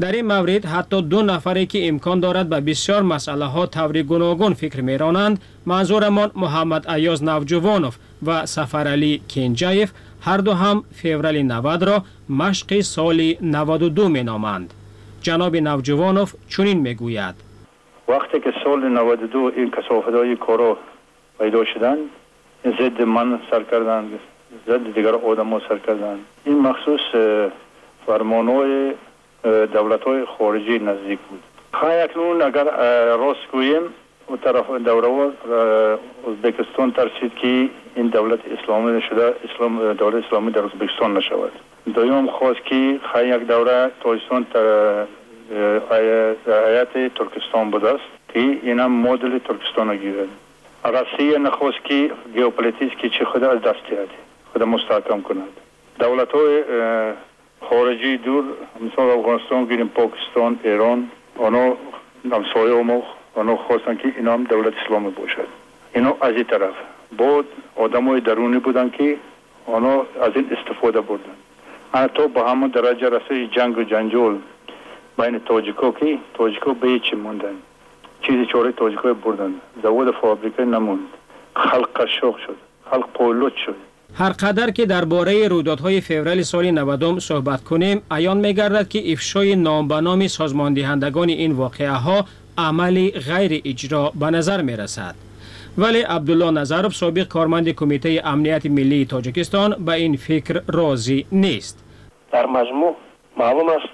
در 0.00 0.12
این 0.12 0.26
مورد 0.26 0.64
حتی 0.64 1.02
دو 1.02 1.22
نفری 1.22 1.66
که 1.66 1.88
امکان 1.88 2.20
دارد 2.20 2.48
به 2.48 2.60
بسیار 2.60 3.02
مسئله 3.02 3.44
ها 3.44 3.66
طور 3.66 4.02
گوناگون 4.02 4.54
فکر 4.54 4.80
می 4.80 4.98
رانند 4.98 5.40
منظورمان 5.66 6.30
محمد 6.34 6.90
ایاز 6.90 7.24
نوجوانوف 7.24 7.96
و 8.26 8.46
سفر 8.46 8.88
علی 8.88 9.22
کنجایف 9.30 9.92
هر 10.20 10.36
دو 10.36 10.52
هم 10.52 10.84
فیورال 10.94 11.42
90 11.42 11.84
را 11.84 12.02
مشق 12.28 12.80
سال 12.80 13.34
92 13.42 14.08
می 14.08 14.22
نامند. 14.22 14.74
جناب 15.22 15.56
نوجوانوف 15.56 16.34
چنین 16.48 16.80
می 16.80 16.94
گوید 16.94 17.34
وقتی 18.08 18.40
که 18.40 18.52
سال 18.64 18.88
92 18.88 19.52
این 19.56 19.70
کسافت 19.70 20.14
های 20.14 20.36
کارا 20.36 20.78
پیدا 21.38 21.64
شدن 21.64 21.96
ضد 22.64 23.02
من 23.02 23.40
سر 23.50 23.62
کردن 23.62 24.04
ضد 24.66 24.94
دیگر 24.94 25.14
آدم 25.14 25.48
ها 25.48 25.60
این 26.44 26.58
مخصوص 26.58 27.00
فرمان 28.06 28.48
دولت 29.72 30.02
های 30.02 30.24
خارجی 30.24 30.78
نزدیک 30.78 31.18
بود. 31.18 31.42
خواهی 31.72 32.00
اکنون 32.00 32.42
اگر 32.42 32.64
راست 33.16 33.40
گوییم 33.52 33.82
و 34.32 34.36
طرف 34.36 34.70
دوره 34.70 35.32
ازبکستان 36.28 36.92
ترسید 36.92 37.34
که 37.34 37.68
این 37.94 38.06
دولت 38.06 38.40
اسلامی 38.58 39.02
شده 39.02 39.34
اسلام 39.44 39.92
دولت 39.92 40.24
اسلامی 40.24 40.50
در 40.50 40.64
ازبکستان 40.64 41.16
نشود. 41.16 41.52
دویم 41.94 42.26
خواست 42.26 42.64
که 42.64 43.00
خواهی 43.12 43.28
یک 43.28 43.46
دوره 43.46 43.90
تاجستان 44.00 44.46
آیت 46.48 47.14
ترکستان 47.14 47.70
بوده 47.70 47.88
است 47.88 48.04
که 48.34 48.40
این 48.40 48.80
هم 48.80 48.92
مدل 48.92 49.38
ترکستان 49.38 49.96
گیرد 49.96 50.28
روسیه 50.84 51.38
نخواست 51.38 51.84
که 51.84 52.10
گیوپولیتیک 52.34 52.98
که 52.98 53.08
چی 53.08 53.24
خود 53.24 53.44
از 53.44 53.60
دست 53.60 53.76
خود 54.52 54.62
مستحکم 54.62 55.20
کند. 55.20 55.60
دولت 55.98 56.32
های 56.32 56.62
خارجی 57.60 58.16
دور 58.16 58.44
مثال 58.80 59.10
افغانستان 59.10 59.64
گیریم 59.64 59.88
پاکستان 59.88 60.58
ایران 60.64 61.10
آنها 61.38 61.76
همسایه 62.32 62.82
ما 62.82 63.02
آنها 63.34 63.56
خواستن 63.56 63.96
که 63.96 64.12
اینا 64.16 64.32
هم 64.32 64.44
دولت 64.44 64.72
اسلامی 64.84 65.10
باشد. 65.10 65.48
اینا 65.94 66.16
از 66.20 66.34
این 66.34 66.44
طرف. 66.44 66.74
بود 67.18 67.46
آدم 67.76 68.08
های 68.08 68.20
درونی 68.20 68.58
بودن 68.58 68.90
که 68.90 69.16
آنها 69.66 70.06
از 70.22 70.32
این 70.34 70.50
استفاده 70.52 71.00
بردن. 71.00 71.36
حتی 71.94 72.28
با 72.28 72.48
همون 72.50 72.70
درجه 72.70 73.08
رسه 73.08 73.46
جنگ 73.46 73.78
و 73.78 73.82
جنجال 73.82 74.38
بین 75.18 75.38
تاجیکا 75.38 75.90
که 75.92 76.18
تاجیکا 76.34 76.72
به 76.72 76.98
چی 76.98 77.16
موندن؟ 77.16 77.54
چیزی 78.22 78.46
چوره 78.46 78.72
تاجیکا 78.72 79.14
بردن. 79.14 79.54
زواد 79.82 80.10
فابریکه 80.10 80.64
نموند. 80.64 81.08
خلق 81.56 82.02
قشاق 82.02 82.38
شد. 82.38 82.56
خلق 82.90 83.08
پولوت 83.08 83.56
شد. 83.56 83.76
ҳар 84.20 84.32
қадар 84.42 84.70
ки 84.76 84.84
дар 84.92 85.04
бораи 85.14 85.48
рӯйдодҳои 85.52 86.00
феврали 86.08 86.44
соли 86.52 86.70
навадум 86.80 87.16
суҳбат 87.28 87.60
кунем 87.68 87.98
аён 88.16 88.38
мегардад 88.46 88.86
ки 88.92 89.00
ифшои 89.12 89.54
номбаноми 89.68 90.28
созмондиҳандагони 90.38 91.34
ин 91.44 91.52
воқеаҳо 91.62 92.18
амали 92.68 93.06
ғайрииҷро 93.28 94.04
ба 94.20 94.28
назар 94.36 94.60
мерасад. 94.70 95.14
Вале 95.82 96.02
абдулло 96.16 96.48
назаров 96.50 96.92
собиқ 97.02 97.28
корманди 97.36 97.72
кумитаи 97.80 98.18
амнияти 98.32 98.68
миллии 98.78 99.08
тоҷикистон 99.14 99.70
ба 99.86 99.94
ин 100.06 100.14
фикр 100.26 100.56
розӣ 100.76 101.18
нест. 101.44 101.76
Дар 102.32 102.46
маҷмӯъ 102.56 102.90
маълум 103.40 103.68
аст 103.76 103.90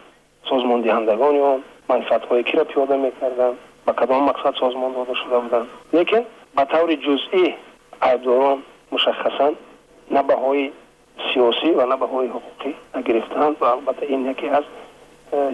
созмондиҳандагони 0.51 1.41
он 1.53 1.61
манфиатҳои 1.91 2.43
киро 2.49 2.65
пиёда 2.71 2.97
мекарданд 3.07 3.57
ба 3.87 3.93
кадом 4.01 4.23
мақсад 4.31 4.55
созмон 4.63 4.91
дода 4.99 5.15
шуда 5.23 5.39
буданд. 5.45 5.69
Лекин 5.97 6.23
ба 6.57 6.63
таври 6.73 6.95
ҷузъӣ 7.05 7.45
айбдорон 8.09 8.59
мушаххасан 8.93 9.53
لیکن 10.11 10.27
به 10.27 10.35
نه 10.35 10.37
بهای 10.37 10.71
سیاسی 11.35 11.71
و 11.71 11.87
نه 11.87 11.97
بهای 11.97 12.29
حقوقی 12.29 12.75
نگرفتند 12.97 13.57
و 13.61 13.65
البته 13.65 14.07
این 14.07 14.27
یکی 14.27 14.49
از 14.49 14.65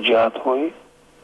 جهت 0.02 0.38
های 0.38 0.70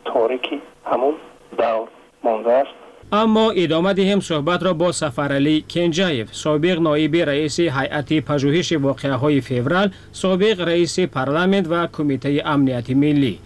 تاریکی 0.04 0.60
همون 0.84 1.14
دور 1.58 1.88
مانده 2.24 2.52
است 2.52 2.70
اما 3.12 3.50
ادامه 3.50 3.92
دهیم 3.92 4.20
صحبت 4.20 4.62
را 4.62 4.72
با 4.72 4.92
سفرعلی 4.92 5.64
کنجایف 5.70 6.34
سابق 6.34 6.80
نایب 6.80 7.16
رئیس 7.16 7.60
هیئت 7.60 8.12
پژوهش 8.12 8.72
واقعه 8.72 9.12
های 9.12 9.40
فیورال 9.40 9.90
سابق 10.12 10.60
رئیس 10.60 11.00
پارلمنت 11.00 11.66
و 11.70 11.86
کمیته 11.86 12.42
امنیت 12.44 12.90
ملی 12.90 13.38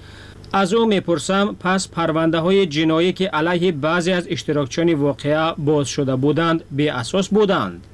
از 0.53 0.75
او 0.75 0.87
می‌پرسم 0.87 1.57
پس 1.61 1.89
پرونده 1.89 2.39
های 2.39 2.67
جنایی 2.67 3.13
که 3.13 3.29
علیه 3.29 3.73
بعضی 3.73 4.13
از 4.13 4.29
اشتراکچیان 4.31 4.95
واقعه 4.95 5.53
باز 5.59 5.89
شده 5.89 6.17
بودند 6.17 6.65
به 6.71 6.93
اساس 6.93 7.29
بودند 7.29 7.87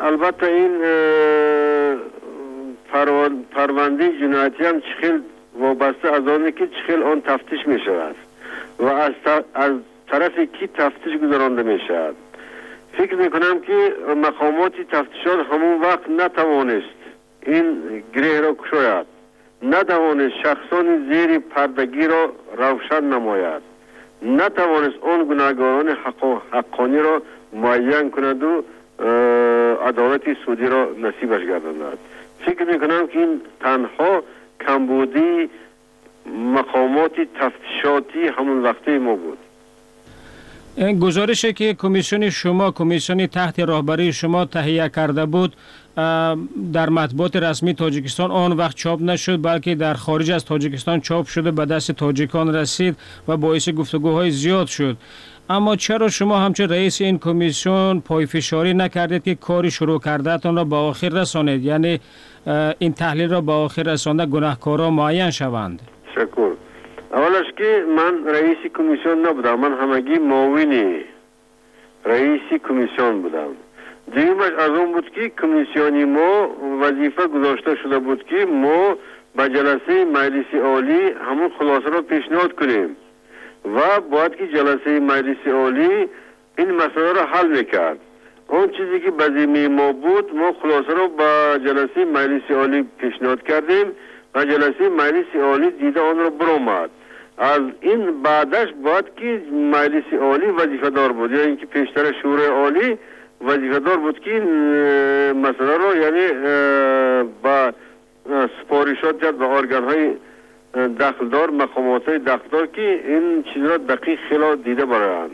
البته 0.00 0.46
این 0.46 0.70
پرونده 3.50 4.18
جنایتی 4.20 4.64
هم 4.64 4.80
چخیل 4.80 5.20
وابسته 5.58 6.08
از 6.08 6.28
آنه 6.28 6.52
که 6.52 6.66
چخیل 6.66 7.02
آن 7.02 7.20
تفتیش 7.20 7.66
می 7.66 7.80
شود 7.84 8.16
و 8.78 8.84
از, 8.84 9.12
از 9.54 9.72
طرف 10.08 10.38
کی 10.38 10.66
تفتیش 10.66 11.16
گذرانده 11.16 11.62
می 11.62 11.80
شود 11.88 12.16
فکر 12.92 13.14
می 13.14 13.30
کنم 13.30 13.60
که 13.60 13.94
مقامات 14.16 14.72
تفتیشات 14.90 15.46
همون 15.52 15.80
وقت 15.80 16.10
نتوانست 16.10 17.00
این 17.46 17.82
گره 18.14 18.40
را 18.40 18.54
کشاید. 18.54 19.06
نتوانست 19.62 20.34
شخصان 20.42 21.12
زیر 21.12 21.38
پردگی 21.38 22.06
را 22.06 22.32
روشن 22.56 23.04
نماید. 23.04 23.62
نتوانست 24.22 24.98
آن 25.02 25.24
گناهگاران 25.24 25.96
حقانی 26.52 26.98
را 26.98 27.22
معین 27.52 28.10
کند 28.10 28.42
و 28.42 28.64
عدالت 29.86 30.22
سودی 30.46 30.66
را 30.66 30.88
نصیبش 30.98 31.40
گرداند 31.40 31.98
فکر 32.46 32.64
می‌کنم 32.64 33.06
که 33.06 33.18
این 33.18 33.40
تنها 33.60 34.22
کمبودی 34.66 35.50
مقامات 36.54 37.12
تفتیشاتی 37.40 38.26
همون 38.38 38.62
وقته 38.62 38.98
ما 38.98 39.14
بود. 39.16 39.38
گزارشی 41.00 41.52
که 41.52 41.74
کمیسیون 41.74 42.30
شما 42.30 42.70
کمیسیون 42.70 43.26
تحت 43.26 43.60
راهبری 43.60 44.12
شما 44.12 44.44
تهیه 44.44 44.88
کرده 44.88 45.26
بود 45.26 45.56
در 46.72 46.88
مطبوعات 46.90 47.36
رسمی 47.36 47.74
تاجیکستان 47.74 48.30
آن 48.30 48.52
وقت 48.52 48.76
چاپ 48.76 49.02
نشد 49.02 49.42
بلکه 49.42 49.74
در 49.74 49.94
خارج 49.94 50.30
از 50.30 50.44
تاجیکستان 50.44 51.00
چاپ 51.00 51.26
شده 51.26 51.50
به 51.50 51.64
دست 51.64 51.92
تاجیکان 51.92 52.54
رسید 52.54 52.96
و 53.28 53.36
باعث 53.36 53.68
گفتگوهای 53.68 54.30
زیاد 54.30 54.66
شد. 54.66 54.96
اما 55.50 55.76
چرا 55.76 56.08
شما 56.08 56.38
همچه 56.38 56.66
رئیس 56.66 57.00
این 57.00 57.18
کمیسیون 57.18 58.00
پای 58.00 58.26
فشاری 58.26 58.74
نکردید 58.74 59.24
که 59.24 59.34
کاری 59.34 59.70
شروع 59.70 60.00
کردهتان 60.00 60.56
را 60.56 60.64
به 60.64 60.76
آخر 60.76 61.08
رسانید 61.08 61.64
یعنی 61.64 62.00
این 62.78 62.92
تحلیل 62.92 63.30
را 63.30 63.40
به 63.40 63.52
آخر 63.52 63.82
رسانده 63.82 64.26
گناهکارا 64.26 64.90
معین 64.90 65.30
شوند؟ 65.30 65.82
شکر. 66.14 66.50
اولش 67.12 67.46
که 67.58 67.84
من 67.96 68.34
رئیس 68.34 68.56
کمیسیون 68.78 69.26
نبودم 69.26 69.60
من 69.60 69.72
همگی 69.72 70.18
معاونی 70.18 71.00
رئیس 72.04 72.60
کمیسیون 72.68 73.22
بودم. 73.22 73.48
دیگرش 74.14 74.52
از 74.58 74.70
اون 74.70 74.92
بود 74.92 75.10
که 75.14 75.32
کمیسیونی 75.42 76.04
ما 76.04 76.48
وظیفه 76.82 77.26
گذاشته 77.26 77.76
شده 77.82 77.98
بود 77.98 78.24
که 78.24 78.46
ما 78.46 78.96
به 79.36 79.48
جلسه 79.48 80.04
مجلس 80.04 80.54
عالی 80.64 81.00
همون 81.28 81.50
خلاصه 81.58 81.88
را 81.88 82.02
پیشنهاد 82.02 82.52
کنیم. 82.52 82.96
و 83.64 84.00
باید 84.00 84.36
که 84.36 84.46
جلسه 84.46 85.00
مجلس 85.00 85.46
عالی 85.46 86.08
این 86.58 86.70
مسئله 86.70 87.12
را 87.12 87.26
حل 87.26 87.48
می‌کرد. 87.48 87.98
اون 88.48 88.68
چیزی 88.68 89.00
که 89.00 89.10
به 89.10 89.68
ما 89.68 89.92
بود 89.92 90.34
ما 90.34 90.52
خلاصه 90.62 90.94
را 90.94 91.08
به 91.08 91.60
جلسه 91.64 92.04
مجلس 92.04 92.50
عالی 92.50 92.88
پیشنهاد 92.98 93.42
کردیم 93.42 93.86
و 94.34 94.44
جلسه 94.44 94.88
مجلس 94.88 95.36
عالی 95.42 95.70
دیده 95.70 96.00
آن 96.00 96.18
را 96.18 96.30
برآمد 96.30 96.90
از 97.38 97.60
این 97.80 98.22
بعدش 98.22 98.68
باید 98.84 99.04
که 99.16 99.42
مجلس 99.52 100.12
عالی 100.20 100.46
وظیفه 100.46 100.90
دار 100.90 101.12
بود. 101.12 101.32
یا 101.32 101.42
اینکه 101.42 101.66
پیشتر 101.66 102.12
شورای 102.22 102.46
عالی 102.46 102.98
وظیفه 103.40 103.78
دار 103.78 103.96
بود 103.96 104.20
که 104.20 104.34
این 104.34 104.46
مسئله 105.32 105.76
رو 105.76 105.96
یعنی 105.96 106.26
با 107.42 107.72
سپارشات 108.62 109.22
کرد 109.22 109.38
به 109.38 109.44
آرگان 109.44 109.84
های 109.84 110.10
دخلدار 110.74 111.50
مقامات 111.50 112.08
های 112.08 112.18
دخلدار 112.18 112.66
که 112.66 113.00
این 113.06 113.42
چیز 113.42 113.64
را 113.64 113.76
دقیق 113.76 114.18
خیلی 114.28 114.56
دیده 114.56 114.84
برایند. 114.84 115.30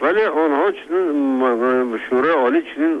ولی 0.00 0.22
آنها 0.22 0.70
چنین 0.70 2.00
شورای 2.10 2.32
عالی 2.32 2.62
چنین 2.74 3.00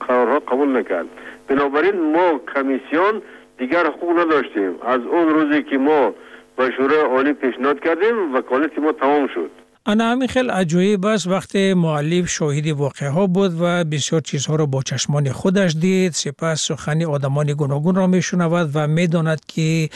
قرارها 0.00 0.38
قبول 0.38 0.76
نکرد. 0.76 1.06
بنابراین 1.48 2.00
ما 2.12 2.40
کمیسیون 2.54 3.22
دیگر 3.58 3.86
حقوق 3.86 4.18
نداشتیم. 4.18 4.74
از 4.82 5.00
اون 5.00 5.28
روزی 5.28 5.62
که 5.62 5.78
ما 5.78 6.14
به 6.56 6.70
شورای 6.70 7.00
عالی 7.00 7.32
پیشنهاد 7.32 7.80
کردیم 7.80 8.34
وکالت 8.34 8.78
ما 8.78 8.92
تمام 8.92 9.26
شد. 9.26 9.50
انا 9.90 10.10
همین 10.10 10.28
خیلی 10.28 10.48
عجایب 10.48 11.06
است. 11.06 11.26
وقتی 11.26 11.74
معلف 11.74 12.28
شاهد 12.28 12.66
واقعه 12.66 13.08
ها 13.08 13.26
بود 13.26 13.54
و 13.60 13.84
بسیار 13.84 14.20
چیزها 14.20 14.56
را 14.56 14.66
با 14.66 14.82
چشمان 14.82 15.32
خودش 15.32 15.76
دید 15.76 16.12
سپس 16.12 16.60
سخنی 16.60 17.04
آدمان 17.04 17.52
گوناگون 17.52 17.94
را 17.94 18.06
می 18.06 18.22
شنود 18.22 18.70
و 18.74 18.86
می 18.86 19.06
داند 19.06 19.40
که 19.46 19.88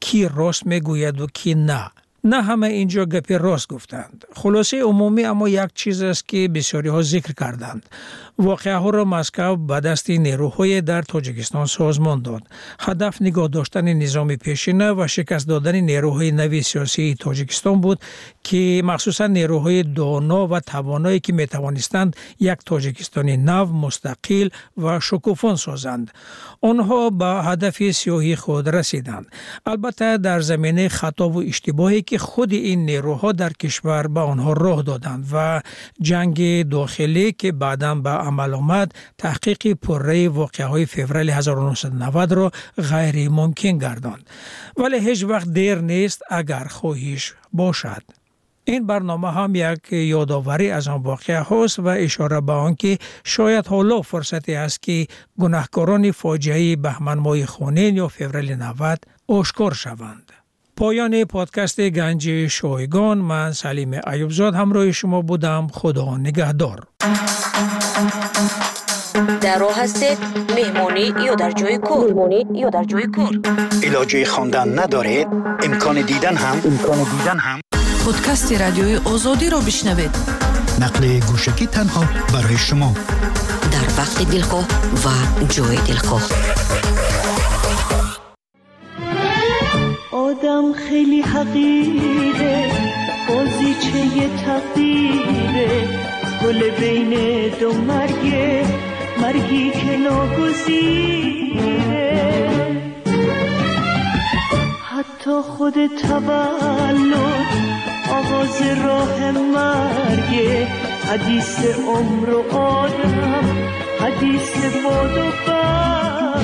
کی 0.00 0.28
راست 0.36 0.66
می 0.66 0.80
گوید 0.80 1.20
و 1.20 1.26
کی 1.26 1.54
نه. 1.54 1.90
نه 2.24 2.42
همه 2.42 2.66
اینجا 2.66 3.04
گپی 3.04 3.38
راست 3.38 3.68
گفتند. 3.68 4.24
خلاصه 4.34 4.82
عمومی 4.82 5.24
اما 5.24 5.48
یک 5.48 5.70
چیز 5.74 6.02
است 6.02 6.28
که 6.28 6.48
بسیاری 6.48 6.88
ها 6.88 7.02
ذکر 7.02 7.32
کردند. 7.32 7.88
واقعه 8.38 8.76
ها 8.76 8.90
را 8.90 9.04
مسکو 9.04 9.56
به 9.56 9.80
دست 9.80 10.10
نیروهای 10.10 10.80
در 10.80 11.02
تاجیکستان 11.02 11.66
سازمان 11.66 12.22
داد. 12.22 12.42
هدف 12.80 13.22
نگاه 13.22 13.48
داشتن 13.48 13.92
نظام 13.92 14.36
پیشینه 14.36 14.92
و 14.92 15.06
شکست 15.06 15.48
دادن 15.48 15.74
نیروهای 15.76 16.30
نوی 16.30 16.62
سیاسی 16.62 17.16
تاجیکستان 17.20 17.80
بود 17.80 17.98
که 18.44 18.82
مخصوصا 18.84 19.26
نیروهای 19.26 19.82
دانا 19.82 20.46
و 20.46 20.60
توانایی 20.60 21.20
که 21.20 21.32
می 21.32 21.46
توانستند 21.46 22.16
یک 22.40 22.58
تاجیکستانی 22.66 23.36
نو 23.36 23.66
مستقل 23.66 24.48
و 24.76 25.00
شکوفان 25.00 25.56
سازند. 25.56 26.10
آنها 26.60 27.10
به 27.10 27.26
هدف 27.26 27.90
سیاهی 27.90 28.36
خود 28.36 28.68
رسیدند. 28.68 29.26
البته 29.66 30.18
در 30.18 30.40
زمینه 30.40 30.88
خطا 30.88 31.28
و 31.28 31.42
اشتباهی 31.42 32.02
که 32.12 32.18
خود 32.18 32.52
این 32.52 32.84
نیروها 32.84 33.32
در 33.32 33.52
کشور 33.52 34.06
به 34.06 34.20
آنها 34.20 34.52
راه 34.52 34.82
دادند 34.82 35.28
و 35.32 35.60
جنگ 36.00 36.68
داخلی 36.68 37.32
که 37.32 37.52
بعدا 37.52 37.94
به 37.94 38.10
عمل 38.10 38.54
آمد 38.54 38.92
تحقیق 39.18 39.72
پره 39.72 40.28
واقعه 40.28 40.66
های 40.66 40.86
فوریل 40.86 41.30
1990 41.30 42.32
را 42.32 42.52
غیر 42.90 43.28
ممکن 43.30 43.78
گرداند 43.78 44.30
ولی 44.76 44.98
هیچ 44.98 45.24
وقت 45.24 45.48
دیر 45.48 45.78
نیست 45.78 46.22
اگر 46.30 46.64
خواهیش 46.64 47.34
باشد 47.52 48.02
این 48.64 48.86
برنامه 48.86 49.32
هم 49.32 49.54
یک 49.54 49.92
یادآوری 49.92 50.70
از 50.70 50.88
آن 50.88 51.02
واقعه 51.02 51.40
هاست 51.40 51.78
و 51.78 51.86
اشاره 51.86 52.40
به 52.40 52.52
آن 52.52 52.74
که 52.74 52.98
شاید 53.24 53.66
حالا 53.66 54.02
فرصتی 54.02 54.54
است 54.54 54.82
که 54.82 55.06
گناهکاران 55.40 56.10
فاجعه 56.10 56.76
بهمن 56.76 57.18
ماه 57.18 57.46
خونین 57.46 57.96
یا 57.96 58.08
فوریل 58.08 58.52
90 58.54 58.98
آشکار 59.28 59.74
شوند. 59.74 60.31
پایان 60.76 61.24
پادکست 61.24 61.80
گنج 61.80 62.46
شایگان 62.46 63.18
من 63.18 63.52
سلیم 63.52 64.00
ایوبزاد 64.12 64.54
همراه 64.54 64.92
شما 64.92 65.22
بودم. 65.22 65.66
خدا 65.72 66.16
نگهدار. 66.16 66.86
در 69.40 69.58
راه 69.58 69.82
هستید. 69.82 70.18
مهمانی 70.56 71.12
یا 71.26 71.34
در 71.34 71.50
جای 71.50 71.78
کور 71.78 72.12
مهمانی 72.12 72.46
یا 72.54 72.70
در 72.70 72.84
جای 72.84 73.06
کور 73.06 73.40
علاجه 73.82 74.24
خواندن 74.24 74.78
ندارید 74.78 75.26
امکان 75.62 76.00
دیدن 76.00 76.36
هم. 76.36 76.60
امکان 76.64 76.98
دیدن 76.98 77.38
هم. 77.38 77.60
پادکست 78.04 78.52
رادیوی 78.52 78.96
آزادی 78.96 79.50
را 79.50 79.60
بشنوید. 79.60 80.16
نقل 80.80 81.20
گوشکی 81.20 81.66
تنها 81.66 82.04
برای 82.32 82.56
شما. 82.56 82.94
در 83.72 83.98
وقت 83.98 84.30
دلخواه 84.30 84.64
و 85.04 85.44
جای 85.44 85.76
دلخواه. 85.76 86.22
آدم 90.12 90.72
خیلی 90.72 91.20
حقیره 91.20 92.70
بازی 93.28 93.74
چه 93.74 94.28
تقدیره. 94.46 95.88
گل 96.42 96.70
بین 96.70 97.14
دو 97.60 97.72
مرگه 97.72 98.64
مرگی 99.22 99.70
که 99.70 99.96
ناگزیره. 99.96 101.32
حتی 104.90 105.30
خود 105.30 105.86
تولد 105.86 107.46
آغاز 108.10 108.62
راه 108.84 109.30
مرگه. 109.30 110.68
حدیث 111.10 111.58
عمر 111.88 112.30
و 112.30 112.56
آدم 112.56 113.44
حدیث 114.00 114.56
باد 114.84 115.18
و 115.18 115.32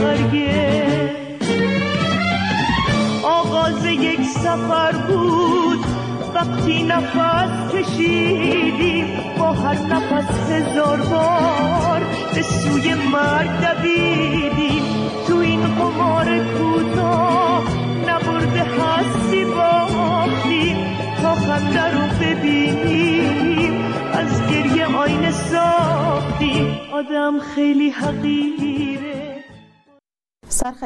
برگه. 0.02 1.27
آغاز 3.78 3.86
یک 3.86 4.24
سفر 4.24 4.92
بود. 4.92 5.84
وقتی 6.34 6.82
نفس 6.82 7.74
کشیدیم 7.74 9.06
با 9.38 9.52
هر 9.52 9.74
نفس 9.74 10.50
هزار 10.50 10.96
بار 10.96 12.02
به 12.34 12.42
سوی 12.42 12.94
مرگ 12.94 13.50
دویدیم 13.60 14.82
تو 15.26 15.36
این 15.36 15.60
قمار 15.60 16.38
کوتاه 16.38 17.62
نبرده 18.08 18.62
هستی 18.62 19.44
باختیم 19.44 20.76
تا 21.22 21.30
آینده 21.30 21.90
رو 21.90 22.08
ببینیم 22.20 23.72
از 24.12 24.50
گریه 24.50 24.96
آینه 24.96 25.30
ساختیم 25.30 26.78
آدم 26.92 27.38
خیلی 27.38 27.90
حقیره. 27.90 28.78
سرخط 30.48 30.84